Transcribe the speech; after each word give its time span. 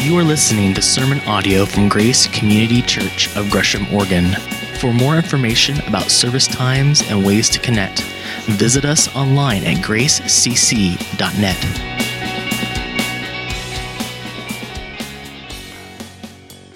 You 0.00 0.16
are 0.16 0.22
listening 0.22 0.74
to 0.74 0.80
sermon 0.80 1.18
audio 1.26 1.66
from 1.66 1.88
Grace 1.88 2.28
Community 2.28 2.80
Church 2.82 3.34
of 3.36 3.50
Gresham, 3.50 3.92
Oregon. 3.92 4.32
For 4.78 4.92
more 4.92 5.16
information 5.16 5.80
about 5.88 6.10
service 6.10 6.46
times 6.46 7.02
and 7.10 7.26
ways 7.26 7.50
to 7.50 7.58
connect, 7.58 8.02
visit 8.46 8.84
us 8.84 9.14
online 9.16 9.64
at 9.64 9.84
gracecc.net. 9.84 11.08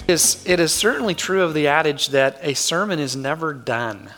It 0.09 0.13
is, 0.13 0.45
it 0.45 0.59
is 0.59 0.73
certainly 0.73 1.15
true 1.15 1.43
of 1.43 1.55
the 1.55 1.69
adage 1.69 2.09
that 2.09 2.39
a 2.43 2.55
sermon 2.55 2.99
is 2.99 3.15
never 3.15 3.55
done. 3.55 4.11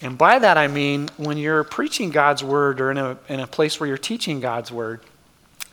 And 0.00 0.16
by 0.16 0.38
that 0.38 0.56
I 0.56 0.68
mean 0.68 1.10
when 1.18 1.36
you're 1.36 1.64
preaching 1.64 2.10
God's 2.10 2.42
word 2.42 2.80
or 2.80 2.90
in 2.90 2.98
a, 2.98 3.18
in 3.28 3.40
a 3.40 3.46
place 3.46 3.78
where 3.78 3.86
you're 3.86 3.98
teaching 3.98 4.40
God's 4.40 4.72
word, 4.72 5.00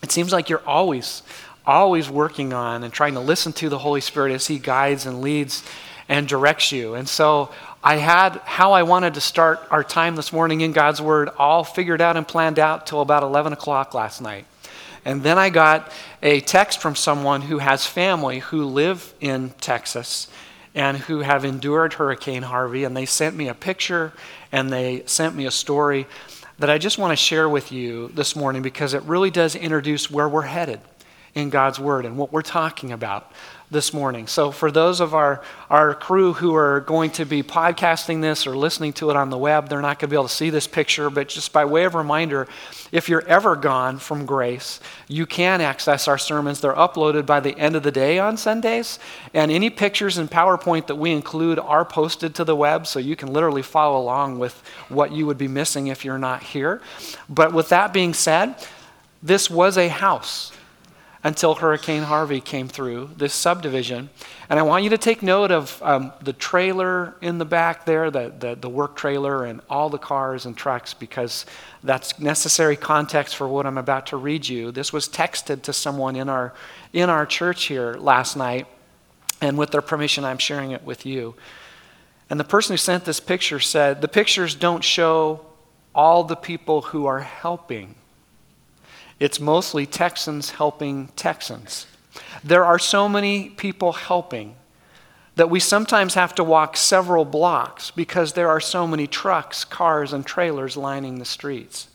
it 0.04 0.12
seems 0.12 0.34
like 0.34 0.50
you're 0.50 0.68
always 0.68 1.24
always 1.66 2.10
working 2.10 2.54
on 2.54 2.84
and 2.84 2.94
trying 2.94 3.14
to 3.14 3.20
listen 3.20 3.54
to 3.54 3.70
the 3.70 3.80
Holy 3.80 4.02
Spirit 4.02 4.34
as 4.34 4.48
He 4.48 4.60
guides 4.60 5.06
and 5.06 5.22
leads 5.22 5.64
and 6.10 6.28
directs 6.28 6.72
you. 6.72 6.96
And 6.96 7.08
so 7.08 7.50
I 7.84 7.98
had 7.98 8.38
how 8.46 8.74
I 8.74 8.84
wanted 8.84 9.14
to 9.16 9.22
start 9.22 9.62
our 9.72 9.84
time 9.84 10.16
this 10.16 10.34
morning 10.34 10.62
in 10.62 10.72
God's 10.72 11.02
Word 11.02 11.30
all 11.38 11.64
figured 11.64 12.02
out 12.02 12.18
and 12.18 12.28
planned 12.28 12.60
out 12.60 12.88
till 12.88 13.02
about 13.02 13.24
11 13.24 13.54
o'clock 13.54 13.94
last 13.94 14.22
night. 14.22 14.46
And 15.06 15.22
then 15.22 15.38
I 15.38 15.50
got 15.50 15.92
a 16.22 16.40
text 16.42 16.82
from 16.82 16.96
someone 16.96 17.42
who 17.42 17.58
has 17.58 17.86
family 17.86 18.40
who 18.40 18.66
live 18.66 19.14
in 19.20 19.50
Texas 19.60 20.28
and 20.76 20.98
who 20.98 21.20
have 21.20 21.46
endured 21.46 21.94
Hurricane 21.94 22.44
Harvey. 22.44 22.84
And 22.84 22.96
they 22.96 23.06
sent 23.06 23.36
me 23.36 23.48
a 23.48 23.54
picture 23.54 24.14
and 24.52 24.72
they 24.72 25.04
sent 25.06 25.36
me 25.36 25.46
a 25.46 25.52
story 25.52 26.08
that 26.60 26.70
I 26.70 26.78
just 26.78 26.98
want 26.98 27.12
to 27.12 27.18
share 27.18 27.50
with 27.50 27.72
you 27.72 28.10
this 28.10 28.36
morning 28.36 28.62
because 28.62 28.94
it 28.94 29.04
really 29.04 29.30
does 29.30 29.56
introduce 29.56 30.10
where 30.10 30.30
we're 30.30 30.44
headed 30.44 30.80
in 31.36 31.50
God's 31.50 31.80
Word 31.80 32.06
and 32.06 32.18
what 32.18 32.32
we're 32.32 32.42
talking 32.42 32.92
about 32.92 33.32
this 33.74 33.92
morning. 33.92 34.28
So, 34.28 34.52
for 34.52 34.70
those 34.72 35.00
of 35.00 35.16
our, 35.16 35.42
our 35.70 35.96
crew 35.96 36.34
who 36.34 36.56
are 36.56 36.82
going 36.82 37.10
to 37.12 37.26
be 37.26 37.42
podcasting 37.42 38.22
this 38.22 38.46
or 38.46 38.56
listening 38.56 38.94
to 38.94 39.10
it 39.10 39.16
on 39.16 39.32
the 39.32 39.38
web, 39.38 39.68
they're 39.68 39.82
not 39.82 39.98
going 39.98 40.10
to 40.10 40.14
be 40.14 40.16
able 40.16 40.28
to 40.28 40.34
see 40.34 40.52
this 40.52 40.68
picture, 40.68 41.10
but 41.10 41.28
just 41.28 41.52
by 41.52 41.66
way 41.66 41.84
of 41.86 41.96
reminder, 41.96 42.48
if 42.92 43.10
you're 43.10 43.28
ever 43.28 43.56
gone 43.56 43.98
from 43.98 44.28
grace, 44.28 44.80
you 45.08 45.26
can 45.26 45.60
access 45.60 46.08
our 46.08 46.20
sermons. 46.20 46.62
They're 46.62 46.74
uploaded 46.74 47.26
by 47.26 47.40
the 47.40 47.58
end 47.58 47.76
of 47.76 47.82
the 47.82 47.92
day 47.92 48.20
on 48.20 48.38
Sundays, 48.38 49.00
and 49.34 49.52
any 49.52 49.72
pictures 49.72 50.20
and 50.20 50.30
PowerPoint 50.30 50.86
that 50.88 50.96
we 50.96 51.12
include 51.12 51.58
are 51.58 51.84
posted 51.84 52.36
to 52.36 52.44
the 52.44 52.56
web, 52.56 52.86
so 52.86 53.00
you 53.00 53.16
can 53.16 53.34
literally 53.34 53.64
follow 53.64 54.00
along 54.00 54.38
with 54.38 54.62
what 54.90 55.12
you 55.12 55.26
would 55.26 55.40
be 55.40 55.48
missing 55.48 55.88
if 55.88 56.06
you're 56.06 56.20
not 56.20 56.44
here. 56.44 56.80
But 57.28 57.54
with 57.54 57.70
that 57.70 57.92
being 57.92 58.14
said, 58.14 58.56
this 59.24 59.50
was 59.50 59.78
a 59.78 59.88
house 59.88 60.52
until 61.24 61.56
Hurricane 61.56 62.04
Harvey 62.04 62.42
came 62.42 62.68
through 62.68 63.12
this 63.16 63.34
subdivision. 63.34 64.10
And 64.50 64.60
I 64.60 64.64
want 64.64 64.84
you 64.84 64.90
to 64.90 64.98
take 64.98 65.24
note 65.24 65.52
of 65.52 65.82
um, 65.82 66.12
the 66.22 66.34
trailer 66.34 67.16
in 67.22 67.38
the 67.38 67.46
back 67.46 67.86
there, 67.86 68.12
the, 68.12 68.34
the, 68.38 68.56
the, 68.56 68.70
work 68.70 68.98
trailer, 68.98 69.46
and 69.46 69.62
all 69.70 69.90
the 69.90 69.98
cars 69.98 70.46
and 70.46 70.56
trucks, 70.56 70.94
because 70.94 71.46
that's 71.82 72.20
necessary 72.20 72.76
context 72.76 73.38
for 73.38 73.48
what 73.48 73.66
I'm 73.66 73.78
about 73.78 74.08
to 74.08 74.18
read 74.18 74.48
you. 74.48 74.72
This 74.72 74.92
was 74.92 75.08
texted 75.08 75.62
to 75.64 75.74
someone 75.74 76.18
in 76.18 76.28
our, 76.28 76.54
in 76.92 77.10
our 77.10 77.26
church 77.26 77.66
here 77.66 77.94
last 77.94 78.36
night, 78.36 78.68
and 79.40 79.58
with 79.58 79.72
their 79.72 79.82
permission, 79.82 80.26
I'm 80.26 80.38
sharing 80.38 80.72
it 80.72 80.84
with 80.84 81.06
you. 81.06 81.36
And 82.30 82.38
the 82.38 82.46
person 82.46 82.74
who 82.74 82.78
sent 82.78 83.06
this 83.06 83.22
picture 83.22 83.62
said, 83.62 84.02
The 84.02 84.08
pictures 84.10 84.56
don't 84.56 84.84
show 84.84 85.46
all 85.96 86.24
the 86.26 86.36
people 86.36 86.82
who 86.82 87.06
are 87.06 87.20
helping 87.20 87.96
it's 89.24 89.40
mostly 89.40 89.86
Texans 89.86 90.50
helping 90.50 91.08
Texans. 91.16 91.88
There 92.44 92.66
are 92.66 92.78
so 92.78 93.08
many 93.08 93.52
people 93.52 93.94
helping 93.94 94.58
that 95.38 95.50
we 95.50 95.62
sometimes 95.62 96.16
have 96.16 96.36
to 96.36 96.44
walk 96.44 96.76
several 96.76 97.24
blocks 97.24 97.90
because 97.90 98.34
there 98.34 98.50
are 98.50 98.60
so 98.60 98.86
many 98.86 99.08
trucks, 99.08 99.64
cars, 99.64 100.12
and 100.12 100.26
trailers 100.26 100.76
lining 100.76 101.20
the 101.20 101.26
streets. 101.26 101.88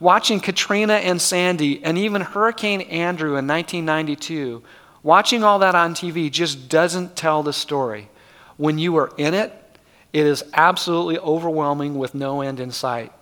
Watching 0.00 0.40
Katrina 0.40 0.94
and 0.94 1.20
Sandy 1.20 1.84
and 1.84 1.98
even 1.98 2.22
Hurricane 2.22 2.80
Andrew 2.80 3.36
in 3.36 3.46
1992, 3.46 4.62
watching 5.02 5.44
all 5.44 5.58
that 5.58 5.74
on 5.74 5.92
TV 5.92 6.30
just 6.30 6.70
doesn't 6.70 7.16
tell 7.16 7.42
the 7.42 7.52
story. 7.52 8.08
When 8.56 8.78
you 8.78 8.96
are 8.96 9.12
in 9.18 9.34
it, 9.34 9.52
it 10.14 10.24
is 10.24 10.42
absolutely 10.54 11.18
overwhelming 11.18 11.98
with 11.98 12.14
no 12.14 12.40
end 12.40 12.60
in 12.60 12.70
sight. 12.70 13.12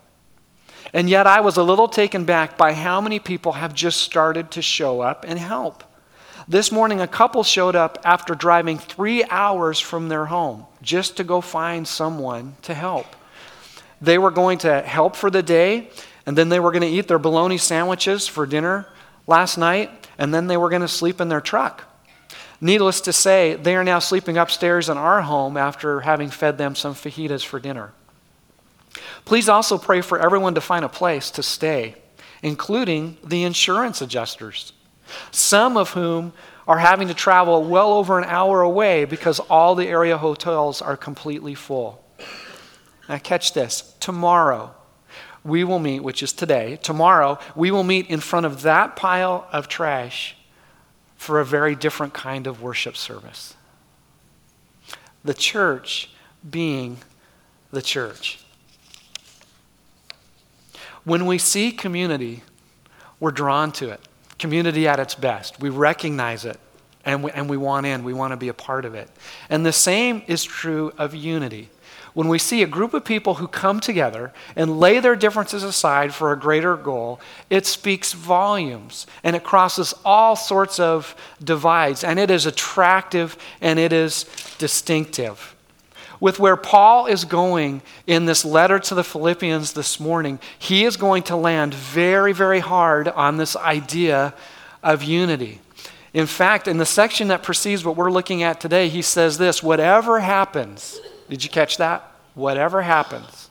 And 0.93 1.09
yet 1.09 1.27
I 1.27 1.41
was 1.41 1.57
a 1.57 1.63
little 1.63 1.89
taken 1.89 2.25
back 2.25 2.57
by 2.57 2.73
how 2.73 3.01
many 3.01 3.19
people 3.19 3.53
have 3.53 3.75
just 3.75 4.01
started 4.01 4.51
to 4.53 4.63
show 4.63 5.01
up 5.01 5.25
and 5.27 5.39
help. 5.39 5.83
This 6.47 6.71
morning, 6.71 7.01
a 7.01 7.07
couple 7.09 7.43
showed 7.43 7.75
up 7.75 7.99
after 8.05 8.35
driving 8.35 8.77
three 8.79 9.25
hours 9.25 9.81
from 9.81 10.09
their 10.09 10.27
home 10.27 10.67
just 10.83 11.17
to 11.17 11.25
go 11.25 11.41
find 11.41 11.89
someone 11.89 12.57
to 12.63 12.75
help. 12.75 13.07
They 14.03 14.19
were 14.19 14.31
going 14.31 14.59
to 14.59 14.83
help 14.83 15.17
for 15.17 15.31
the 15.31 15.43
day, 15.43 15.89
and 16.27 16.37
then 16.37 16.51
they 16.51 16.61
were 16.61 16.71
going 16.71 16.83
to 16.83 16.89
eat 16.89 17.09
their 17.09 17.19
bologna 17.19 17.57
sandwiches 17.57 18.29
for 18.29 18.45
dinner 18.45 18.87
last 19.27 19.57
night, 19.57 19.91
and 20.19 20.35
then 20.35 20.47
they 20.47 20.59
were 20.59 20.69
going 20.69 20.83
to 20.83 20.89
sleep 20.89 21.19
in 21.21 21.29
their 21.31 21.41
truck. 21.41 21.85
Needless 22.61 23.01
to 23.03 23.13
say, 23.13 23.55
they 23.55 23.75
are 23.75 23.85
now 23.85 23.99
sleeping 23.99 24.37
upstairs 24.37 24.91
in 24.91 24.99
our 24.99 25.23
home 25.23 25.57
after 25.57 26.01
having 26.01 26.29
fed 26.29 26.59
them 26.59 26.75
some 26.75 26.95
fajitas 26.95 27.45
for 27.45 27.59
dinner. 27.59 27.93
Please 29.25 29.49
also 29.49 29.79
pray 29.79 30.01
for 30.01 30.19
everyone 30.19 30.55
to 30.55 30.61
find 30.61 30.85
a 30.85 30.89
place 30.89 31.31
to 31.33 31.43
stay, 31.43 31.95
including 32.43 33.17
the 33.25 33.45
insurance 33.45 34.03
adjusters, 34.03 34.73
some 35.31 35.77
of 35.77 35.91
whom 35.91 36.33
are 36.67 36.79
having 36.79 37.09
to 37.09 37.15
travel 37.15 37.63
well 37.65 37.93
over 37.93 38.19
an 38.19 38.25
hour 38.25 38.61
away 38.63 39.05
because 39.05 39.41
all 39.41 39.75
the 39.75 39.87
area 39.87 40.19
hotels 40.19 40.83
are 40.83 40.97
completely 40.97 41.55
full. 41.55 42.03
Now, 43.09 43.19
catch 43.19 43.53
this 43.53 43.95
tomorrow, 44.01 44.75
we 45.43 45.63
will 45.65 45.79
meet, 45.79 46.01
which 46.01 46.23
is 46.23 46.33
today, 46.33 46.79
tomorrow, 46.83 47.39
we 47.55 47.71
will 47.71 47.83
meet 47.83 48.09
in 48.09 48.21
front 48.21 48.47
of 48.47 48.63
that 48.63 48.97
pile 48.97 49.47
of 49.53 49.69
trash 49.69 50.37
for 51.17 51.41
a 51.41 51.45
very 51.45 51.75
different 51.75 52.15
kind 52.15 52.47
of 52.47 52.63
worship 52.63 52.97
service. 52.97 53.55
The 55.23 55.35
church 55.35 56.11
being 56.49 56.99
the 57.71 57.83
church. 57.83 58.44
When 61.05 61.27
we 61.27 61.39
see 61.39 61.71
community, 61.71 62.43
we're 63.21 63.31
drawn 63.31 63.73
to 63.73 63.91
it. 63.91 64.01
Community 64.39 64.89
at 64.89 64.99
its 64.99 65.15
best. 65.15 65.61
We 65.61 65.69
recognize 65.69 66.45
it 66.45 66.59
and 67.05 67.23
we, 67.23 67.31
and 67.33 67.49
we 67.49 67.57
want 67.57 67.87
in, 67.87 68.05
we 68.05 68.15
want 68.15 68.33
to 68.33 68.37
be 68.37 68.49
a 68.49 68.55
part 68.55 68.85
of 68.85 68.95
it. 68.95 69.11
And 69.49 69.65
the 69.65 69.73
same 69.73 70.23
is 70.27 70.43
true 70.43 70.93
of 70.97 71.15
unity. 71.15 71.69
When 72.15 72.29
we 72.29 72.39
see 72.39 72.63
a 72.63 72.67
group 72.67 72.95
of 72.95 73.05
people 73.05 73.35
who 73.35 73.49
come 73.49 73.81
together 73.81 74.33
and 74.55 74.79
lay 74.79 75.01
their 75.01 75.17
differences 75.17 75.65
aside 75.65 76.15
for 76.15 76.33
a 76.33 76.39
greater 76.39 76.77
goal, 76.77 77.21
it 77.51 77.67
speaks 77.67 78.13
volumes 78.13 79.07
and 79.25 79.35
it 79.35 79.43
crosses 79.43 79.95
all 80.05 80.37
sorts 80.37 80.79
of 80.79 81.17
divides 81.43 82.05
and 82.05 82.19
it 82.19 82.31
is 82.31 82.47
attractive 82.47 83.37
and 83.61 83.79
it 83.79 83.93
is 83.93 84.27
distinctive 84.59 85.54
with 86.21 86.39
where 86.39 86.57
Paul 86.57 87.07
is 87.07 87.25
going 87.25 87.83
in 88.07 88.25
this 88.25 88.45
letter 88.45 88.79
to 88.79 88.95
the 88.95 89.05
Philippians 89.05 89.73
this 89.73 89.99
morning, 89.99 90.39
he 90.59 90.85
is 90.85 90.97
going 90.97 91.23
to 91.25 91.37
land 91.37 91.75
very, 91.75 92.33
very 92.33 92.61
hard 92.61 93.09
on 93.09 93.37
this 93.37 93.57
idea 93.57 94.35
of 94.83 95.03
unity. 95.03 95.61
In 96.13 96.27
fact, 96.27 96.69
in 96.69 96.79
the 96.79 96.87
section 96.87 97.29
that 97.29 97.43
precedes 97.43 97.85
what 97.85 97.97
we're 97.97 98.11
looking 98.11 98.43
at 98.43 98.61
today, 98.61 98.89
he 98.89 99.03
says 99.03 99.37
this 99.37 99.63
whatever 99.63 100.21
happens, 100.21 101.01
did 101.29 101.43
you 101.43 101.51
catch 101.51 101.79
that? 101.79 102.09
Whatever 102.35 102.83
happens, 102.83 103.51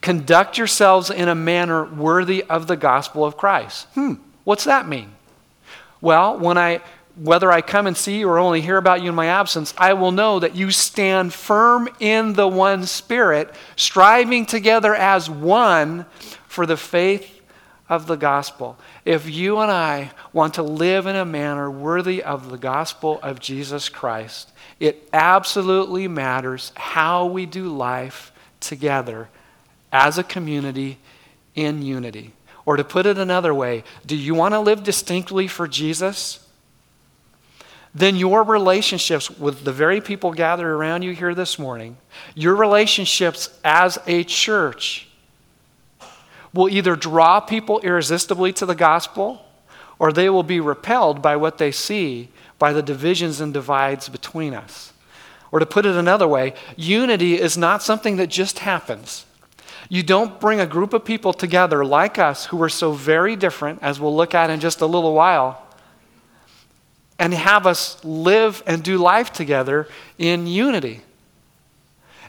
conduct 0.00 0.58
yourselves 0.58 1.10
in 1.10 1.28
a 1.28 1.34
manner 1.34 1.84
worthy 1.84 2.44
of 2.44 2.68
the 2.68 2.76
gospel 2.76 3.24
of 3.24 3.36
Christ. 3.36 3.86
Hmm, 3.94 4.14
what's 4.44 4.64
that 4.64 4.88
mean? 4.88 5.12
Well, 6.00 6.38
when 6.38 6.56
I 6.56 6.82
whether 7.16 7.50
I 7.50 7.62
come 7.62 7.86
and 7.86 7.96
see 7.96 8.18
you 8.18 8.28
or 8.28 8.38
only 8.38 8.60
hear 8.60 8.76
about 8.76 9.02
you 9.02 9.08
in 9.08 9.14
my 9.14 9.26
absence, 9.26 9.72
I 9.78 9.94
will 9.94 10.12
know 10.12 10.38
that 10.38 10.54
you 10.54 10.70
stand 10.70 11.32
firm 11.32 11.88
in 11.98 12.34
the 12.34 12.46
one 12.46 12.84
Spirit, 12.86 13.54
striving 13.74 14.44
together 14.44 14.94
as 14.94 15.30
one 15.30 16.04
for 16.46 16.66
the 16.66 16.76
faith 16.76 17.40
of 17.88 18.06
the 18.06 18.16
gospel. 18.16 18.76
If 19.04 19.30
you 19.30 19.58
and 19.58 19.70
I 19.70 20.10
want 20.32 20.54
to 20.54 20.62
live 20.62 21.06
in 21.06 21.16
a 21.16 21.24
manner 21.24 21.70
worthy 21.70 22.22
of 22.22 22.50
the 22.50 22.58
gospel 22.58 23.18
of 23.22 23.40
Jesus 23.40 23.88
Christ, 23.88 24.52
it 24.78 25.08
absolutely 25.12 26.08
matters 26.08 26.72
how 26.76 27.26
we 27.26 27.46
do 27.46 27.68
life 27.68 28.32
together 28.60 29.28
as 29.92 30.18
a 30.18 30.24
community 30.24 30.98
in 31.54 31.80
unity. 31.80 32.32
Or 32.66 32.76
to 32.76 32.84
put 32.84 33.06
it 33.06 33.16
another 33.16 33.54
way, 33.54 33.84
do 34.04 34.16
you 34.16 34.34
want 34.34 34.52
to 34.52 34.60
live 34.60 34.82
distinctly 34.82 35.46
for 35.46 35.68
Jesus? 35.68 36.45
Then 37.96 38.16
your 38.16 38.42
relationships 38.42 39.30
with 39.30 39.64
the 39.64 39.72
very 39.72 40.02
people 40.02 40.32
gathered 40.32 40.70
around 40.70 41.02
you 41.02 41.14
here 41.14 41.34
this 41.34 41.58
morning, 41.58 41.96
your 42.34 42.54
relationships 42.54 43.58
as 43.64 43.98
a 44.06 44.22
church, 44.24 45.08
will 46.52 46.68
either 46.68 46.94
draw 46.94 47.40
people 47.40 47.80
irresistibly 47.80 48.52
to 48.52 48.66
the 48.66 48.74
gospel 48.74 49.42
or 49.98 50.12
they 50.12 50.28
will 50.28 50.42
be 50.42 50.60
repelled 50.60 51.22
by 51.22 51.36
what 51.36 51.56
they 51.56 51.72
see, 51.72 52.28
by 52.58 52.70
the 52.74 52.82
divisions 52.82 53.40
and 53.40 53.54
divides 53.54 54.10
between 54.10 54.52
us. 54.52 54.92
Or 55.50 55.58
to 55.58 55.64
put 55.64 55.86
it 55.86 55.96
another 55.96 56.28
way, 56.28 56.52
unity 56.76 57.40
is 57.40 57.56
not 57.56 57.82
something 57.82 58.16
that 58.16 58.26
just 58.26 58.58
happens. 58.58 59.24
You 59.88 60.02
don't 60.02 60.38
bring 60.38 60.60
a 60.60 60.66
group 60.66 60.92
of 60.92 61.02
people 61.02 61.32
together 61.32 61.82
like 61.82 62.18
us 62.18 62.46
who 62.46 62.62
are 62.62 62.68
so 62.68 62.92
very 62.92 63.36
different, 63.36 63.82
as 63.82 63.98
we'll 63.98 64.14
look 64.14 64.34
at 64.34 64.50
in 64.50 64.60
just 64.60 64.82
a 64.82 64.86
little 64.86 65.14
while, 65.14 65.65
and 67.18 67.32
have 67.32 67.66
us 67.66 68.02
live 68.04 68.62
and 68.66 68.82
do 68.82 68.98
life 68.98 69.32
together 69.32 69.88
in 70.18 70.46
unity. 70.46 71.02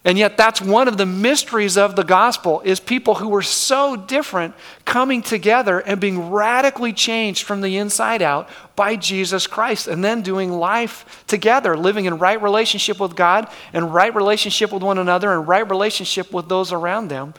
And 0.08 0.18
yet 0.18 0.38
that's 0.38 0.62
one 0.62 0.88
of 0.88 0.98
the 0.98 1.06
mysteries 1.06 1.78
of 1.78 1.98
the 1.98 2.04
gospel 2.04 2.62
is 2.62 2.80
people 2.80 3.16
who 3.16 3.28
were 3.28 3.42
so 3.42 3.98
different 3.98 4.56
coming 4.86 5.22
together 5.22 5.80
and 5.80 6.00
being 6.00 6.32
radically 6.32 6.94
changed 6.94 7.44
from 7.44 7.60
the 7.60 7.76
inside 7.76 8.22
out 8.22 8.48
by 8.78 8.96
Jesus 8.96 9.48
Christ 9.48 9.86
and 9.86 10.02
then 10.02 10.22
doing 10.22 10.52
life 10.52 11.26
together, 11.28 11.76
living 11.76 12.06
in 12.06 12.20
right 12.20 12.42
relationship 12.42 13.02
with 13.02 13.18
God 13.18 13.50
and 13.74 13.94
right 13.94 14.16
relationship 14.16 14.72
with 14.72 14.82
one 14.82 14.98
another 14.98 15.34
and 15.34 15.46
right 15.46 15.70
relationship 15.70 16.32
with 16.32 16.48
those 16.48 16.72
around 16.72 17.10
them 17.10 17.34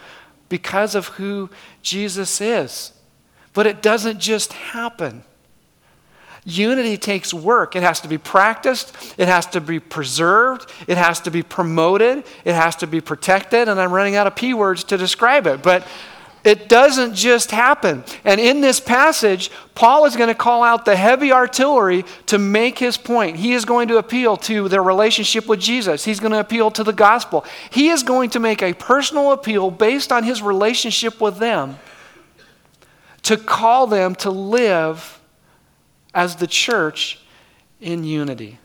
because 0.50 0.94
of 0.94 1.06
who 1.06 1.48
Jesus 1.80 2.38
is. 2.38 2.92
But 3.54 3.66
it 3.66 3.80
doesn't 3.80 4.20
just 4.20 4.52
happen. 4.52 5.24
Unity 6.44 6.96
takes 6.96 7.34
work. 7.34 7.76
It 7.76 7.82
has 7.82 8.00
to 8.00 8.08
be 8.08 8.18
practiced, 8.18 9.14
it 9.18 9.28
has 9.28 9.46
to 9.46 9.60
be 9.60 9.80
preserved, 9.80 10.70
it 10.86 10.96
has 10.96 11.20
to 11.22 11.30
be 11.30 11.42
promoted, 11.42 12.24
it 12.44 12.54
has 12.54 12.76
to 12.76 12.86
be 12.86 13.00
protected, 13.00 13.68
and 13.68 13.80
I'm 13.80 13.92
running 13.92 14.16
out 14.16 14.26
of 14.26 14.36
P 14.36 14.54
words 14.54 14.84
to 14.84 14.96
describe 14.96 15.46
it. 15.46 15.62
But 15.62 15.86
it 16.44 16.68
doesn't 16.68 17.14
just 17.14 17.50
happen. 17.50 18.04
And 18.24 18.40
in 18.40 18.60
this 18.60 18.80
passage, 18.80 19.50
Paul 19.74 20.06
is 20.06 20.16
going 20.16 20.28
to 20.28 20.34
call 20.34 20.62
out 20.62 20.84
the 20.84 20.96
heavy 20.96 21.32
artillery 21.32 22.04
to 22.26 22.38
make 22.38 22.78
his 22.78 22.96
point. 22.96 23.36
He 23.36 23.52
is 23.52 23.64
going 23.64 23.88
to 23.88 23.98
appeal 23.98 24.36
to 24.38 24.68
their 24.68 24.82
relationship 24.82 25.46
with 25.46 25.60
Jesus. 25.60 26.04
He's 26.04 26.20
going 26.20 26.32
to 26.32 26.40
appeal 26.40 26.70
to 26.70 26.84
the 26.84 26.92
gospel. 26.92 27.44
He 27.70 27.88
is 27.88 28.02
going 28.02 28.30
to 28.30 28.40
make 28.40 28.62
a 28.62 28.72
personal 28.72 29.32
appeal 29.32 29.70
based 29.70 30.12
on 30.12 30.24
his 30.24 30.40
relationship 30.40 31.20
with 31.20 31.38
them 31.38 31.78
to 33.24 33.36
call 33.36 33.86
them 33.86 34.14
to 34.14 34.30
live 34.30 35.17
as 36.14 36.36
the 36.36 36.46
church 36.46 37.20
in 37.80 38.04
unity. 38.04 38.58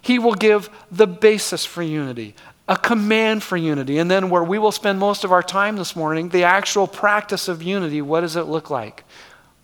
He 0.00 0.18
will 0.18 0.34
give 0.34 0.68
the 0.90 1.06
basis 1.06 1.64
for 1.64 1.82
unity, 1.82 2.34
a 2.68 2.76
command 2.76 3.42
for 3.42 3.56
unity, 3.56 3.98
and 3.98 4.10
then 4.10 4.28
where 4.28 4.44
we 4.44 4.58
will 4.58 4.72
spend 4.72 4.98
most 4.98 5.24
of 5.24 5.32
our 5.32 5.42
time 5.42 5.76
this 5.76 5.96
morning, 5.96 6.28
the 6.28 6.44
actual 6.44 6.86
practice 6.86 7.48
of 7.48 7.62
unity. 7.62 8.02
What 8.02 8.20
does 8.20 8.36
it 8.36 8.42
look 8.42 8.68
like? 8.68 9.04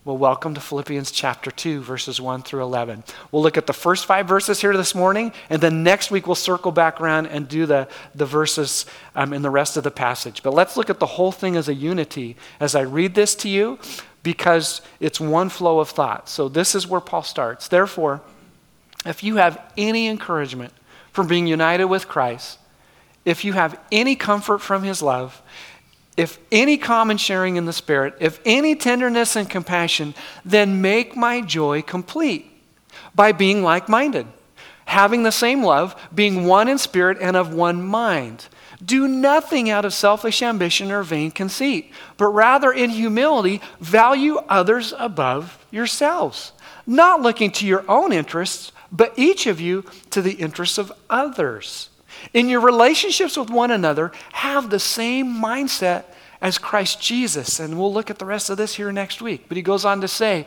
Well, 0.02 0.16
welcome 0.16 0.54
to 0.54 0.62
Philippians 0.62 1.10
chapter 1.10 1.50
2, 1.50 1.82
verses 1.82 2.22
1 2.22 2.40
through 2.42 2.62
11. 2.62 3.04
We'll 3.30 3.42
look 3.42 3.58
at 3.58 3.66
the 3.66 3.74
first 3.74 4.06
five 4.06 4.26
verses 4.26 4.58
here 4.58 4.74
this 4.74 4.94
morning, 4.94 5.30
and 5.50 5.60
then 5.60 5.82
next 5.82 6.10
week 6.10 6.26
we'll 6.26 6.36
circle 6.36 6.72
back 6.72 7.02
around 7.02 7.26
and 7.26 7.46
do 7.46 7.66
the, 7.66 7.86
the 8.14 8.24
verses 8.24 8.86
um, 9.14 9.34
in 9.34 9.42
the 9.42 9.50
rest 9.50 9.76
of 9.76 9.84
the 9.84 9.90
passage. 9.90 10.42
But 10.42 10.54
let's 10.54 10.78
look 10.78 10.88
at 10.88 11.00
the 11.00 11.06
whole 11.06 11.32
thing 11.32 11.54
as 11.54 11.68
a 11.68 11.74
unity. 11.74 12.36
As 12.60 12.74
I 12.74 12.80
read 12.80 13.14
this 13.14 13.34
to 13.36 13.50
you, 13.50 13.78
because 14.22 14.82
it's 15.00 15.20
one 15.20 15.48
flow 15.48 15.80
of 15.80 15.90
thought. 15.90 16.28
So 16.28 16.48
this 16.48 16.74
is 16.74 16.86
where 16.86 17.00
Paul 17.00 17.22
starts. 17.22 17.68
Therefore, 17.68 18.20
if 19.06 19.22
you 19.24 19.36
have 19.36 19.60
any 19.76 20.08
encouragement 20.08 20.72
from 21.12 21.26
being 21.26 21.46
united 21.46 21.86
with 21.86 22.08
Christ, 22.08 22.58
if 23.24 23.44
you 23.44 23.52
have 23.52 23.78
any 23.90 24.16
comfort 24.16 24.58
from 24.58 24.82
his 24.82 25.02
love, 25.02 25.40
if 26.16 26.38
any 26.52 26.76
common 26.76 27.16
sharing 27.16 27.56
in 27.56 27.64
the 27.64 27.72
Spirit, 27.72 28.14
if 28.20 28.40
any 28.44 28.74
tenderness 28.74 29.36
and 29.36 29.48
compassion, 29.48 30.14
then 30.44 30.82
make 30.82 31.16
my 31.16 31.40
joy 31.40 31.82
complete 31.82 32.50
by 33.14 33.32
being 33.32 33.62
like 33.62 33.88
minded, 33.88 34.26
having 34.84 35.22
the 35.22 35.32
same 35.32 35.62
love, 35.62 35.98
being 36.14 36.44
one 36.44 36.68
in 36.68 36.78
spirit 36.78 37.18
and 37.20 37.36
of 37.36 37.54
one 37.54 37.82
mind. 37.82 38.48
Do 38.84 39.06
nothing 39.06 39.68
out 39.68 39.84
of 39.84 39.92
selfish 39.92 40.42
ambition 40.42 40.90
or 40.90 41.02
vain 41.02 41.30
conceit, 41.30 41.92
but 42.16 42.28
rather 42.28 42.72
in 42.72 42.90
humility 42.90 43.60
value 43.80 44.36
others 44.48 44.94
above 44.98 45.64
yourselves, 45.70 46.52
not 46.86 47.20
looking 47.20 47.50
to 47.52 47.66
your 47.66 47.84
own 47.90 48.12
interests, 48.12 48.72
but 48.90 49.12
each 49.16 49.46
of 49.46 49.60
you 49.60 49.84
to 50.10 50.22
the 50.22 50.32
interests 50.32 50.78
of 50.78 50.92
others. 51.08 51.90
In 52.32 52.48
your 52.48 52.60
relationships 52.60 53.36
with 53.36 53.50
one 53.50 53.70
another, 53.70 54.12
have 54.32 54.70
the 54.70 54.80
same 54.80 55.34
mindset 55.34 56.04
as 56.40 56.58
Christ 56.58 57.00
Jesus. 57.00 57.60
And 57.60 57.78
we'll 57.78 57.92
look 57.92 58.10
at 58.10 58.18
the 58.18 58.24
rest 58.24 58.50
of 58.50 58.56
this 58.56 58.74
here 58.74 58.92
next 58.92 59.22
week. 59.22 59.44
But 59.48 59.56
he 59.56 59.62
goes 59.62 59.84
on 59.84 60.00
to 60.00 60.08
say, 60.08 60.46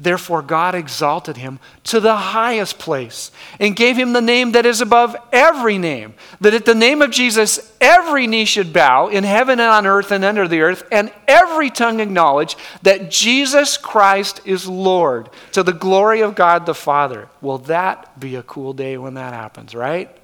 Therefore, 0.00 0.42
God 0.42 0.76
exalted 0.76 1.38
him 1.38 1.58
to 1.84 1.98
the 1.98 2.14
highest 2.16 2.78
place 2.78 3.32
and 3.58 3.74
gave 3.74 3.96
him 3.96 4.12
the 4.12 4.20
name 4.20 4.52
that 4.52 4.64
is 4.64 4.80
above 4.80 5.16
every 5.32 5.76
name, 5.76 6.14
that 6.40 6.54
at 6.54 6.64
the 6.64 6.74
name 6.74 7.02
of 7.02 7.10
Jesus 7.10 7.72
every 7.80 8.28
knee 8.28 8.44
should 8.44 8.72
bow 8.72 9.08
in 9.08 9.24
heaven 9.24 9.58
and 9.58 9.68
on 9.68 9.86
earth 9.88 10.12
and 10.12 10.24
under 10.24 10.46
the 10.46 10.60
earth, 10.60 10.84
and 10.92 11.10
every 11.26 11.68
tongue 11.68 11.98
acknowledge 11.98 12.56
that 12.82 13.10
Jesus 13.10 13.76
Christ 13.76 14.40
is 14.44 14.68
Lord 14.68 15.30
to 15.50 15.64
the 15.64 15.72
glory 15.72 16.20
of 16.20 16.36
God 16.36 16.64
the 16.64 16.74
Father. 16.74 17.28
Will 17.40 17.58
that 17.58 18.20
be 18.20 18.36
a 18.36 18.44
cool 18.44 18.72
day 18.72 18.98
when 18.98 19.14
that 19.14 19.34
happens, 19.34 19.74
right? 19.74 20.16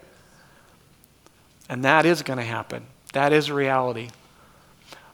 And 1.68 1.84
that 1.84 2.06
is 2.06 2.22
going 2.22 2.38
to 2.38 2.44
happen. 2.44 2.84
That 3.12 3.32
is 3.32 3.50
reality. 3.50 4.10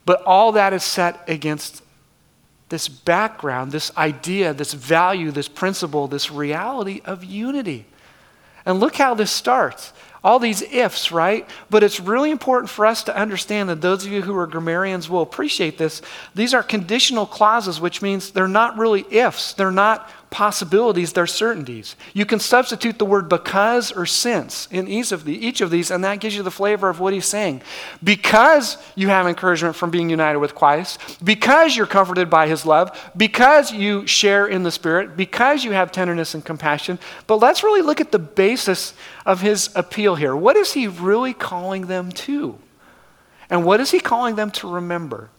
But 0.04 0.22
all 0.24 0.52
that 0.52 0.74
is 0.74 0.82
set 0.82 1.22
against 1.28 1.82
this 2.70 2.88
background, 2.88 3.72
this 3.72 3.94
idea, 3.96 4.54
this 4.54 4.72
value, 4.72 5.30
this 5.30 5.48
principle, 5.48 6.08
this 6.08 6.30
reality 6.30 7.02
of 7.04 7.22
unity. 7.22 7.84
And 8.64 8.80
look 8.80 8.96
how 8.96 9.14
this 9.14 9.30
starts. 9.30 9.92
All 10.22 10.38
these 10.38 10.62
ifs, 10.62 11.10
right? 11.10 11.48
But 11.70 11.82
it's 11.82 11.98
really 11.98 12.30
important 12.30 12.70
for 12.70 12.84
us 12.86 13.02
to 13.04 13.16
understand 13.16 13.68
that 13.70 13.80
those 13.80 14.04
of 14.04 14.12
you 14.12 14.22
who 14.22 14.36
are 14.36 14.46
grammarians 14.46 15.08
will 15.08 15.22
appreciate 15.22 15.78
this. 15.78 16.02
These 16.34 16.52
are 16.52 16.62
conditional 16.62 17.26
clauses, 17.26 17.80
which 17.80 18.02
means 18.02 18.30
they're 18.30 18.46
not 18.46 18.76
really 18.78 19.06
ifs. 19.10 19.54
They're 19.54 19.70
not 19.70 20.10
possibilities, 20.30 21.12
they're 21.12 21.26
certainties. 21.26 21.96
You 22.14 22.24
can 22.24 22.38
substitute 22.38 22.98
the 22.98 23.04
word 23.04 23.28
because 23.28 23.90
or 23.90 24.06
since 24.06 24.68
in 24.70 24.86
each 24.86 25.10
of, 25.10 25.28
each 25.28 25.60
of 25.60 25.70
these, 25.70 25.90
and 25.90 26.04
that 26.04 26.20
gives 26.20 26.36
you 26.36 26.42
the 26.42 26.50
flavor 26.50 26.88
of 26.88 27.00
what 27.00 27.12
he's 27.12 27.26
saying. 27.26 27.62
Because 28.02 28.78
you 28.94 29.08
have 29.08 29.26
encouragement 29.26 29.74
from 29.74 29.90
being 29.90 30.08
united 30.08 30.38
with 30.38 30.54
Christ, 30.54 31.00
because 31.22 31.76
you're 31.76 31.86
comforted 31.86 32.30
by 32.30 32.46
his 32.46 32.64
love, 32.64 33.12
because 33.16 33.72
you 33.72 34.06
share 34.06 34.46
in 34.46 34.62
the 34.62 34.70
Spirit, 34.70 35.16
because 35.16 35.64
you 35.64 35.72
have 35.72 35.90
tenderness 35.90 36.34
and 36.34 36.44
compassion. 36.44 36.98
But 37.26 37.36
let's 37.36 37.64
really 37.64 37.82
look 37.82 38.00
at 38.00 38.12
the 38.12 38.18
basis 38.18 38.94
of 39.26 39.40
his 39.40 39.70
appeal 39.74 40.14
here. 40.14 40.36
What 40.36 40.56
is 40.56 40.72
he 40.72 40.86
really 40.86 41.34
calling 41.34 41.86
them 41.86 42.12
to? 42.12 42.58
And 43.50 43.64
what 43.64 43.80
is 43.80 43.90
he 43.90 43.98
calling 43.98 44.36
them 44.36 44.52
to 44.52 44.70
remember? 44.70 45.30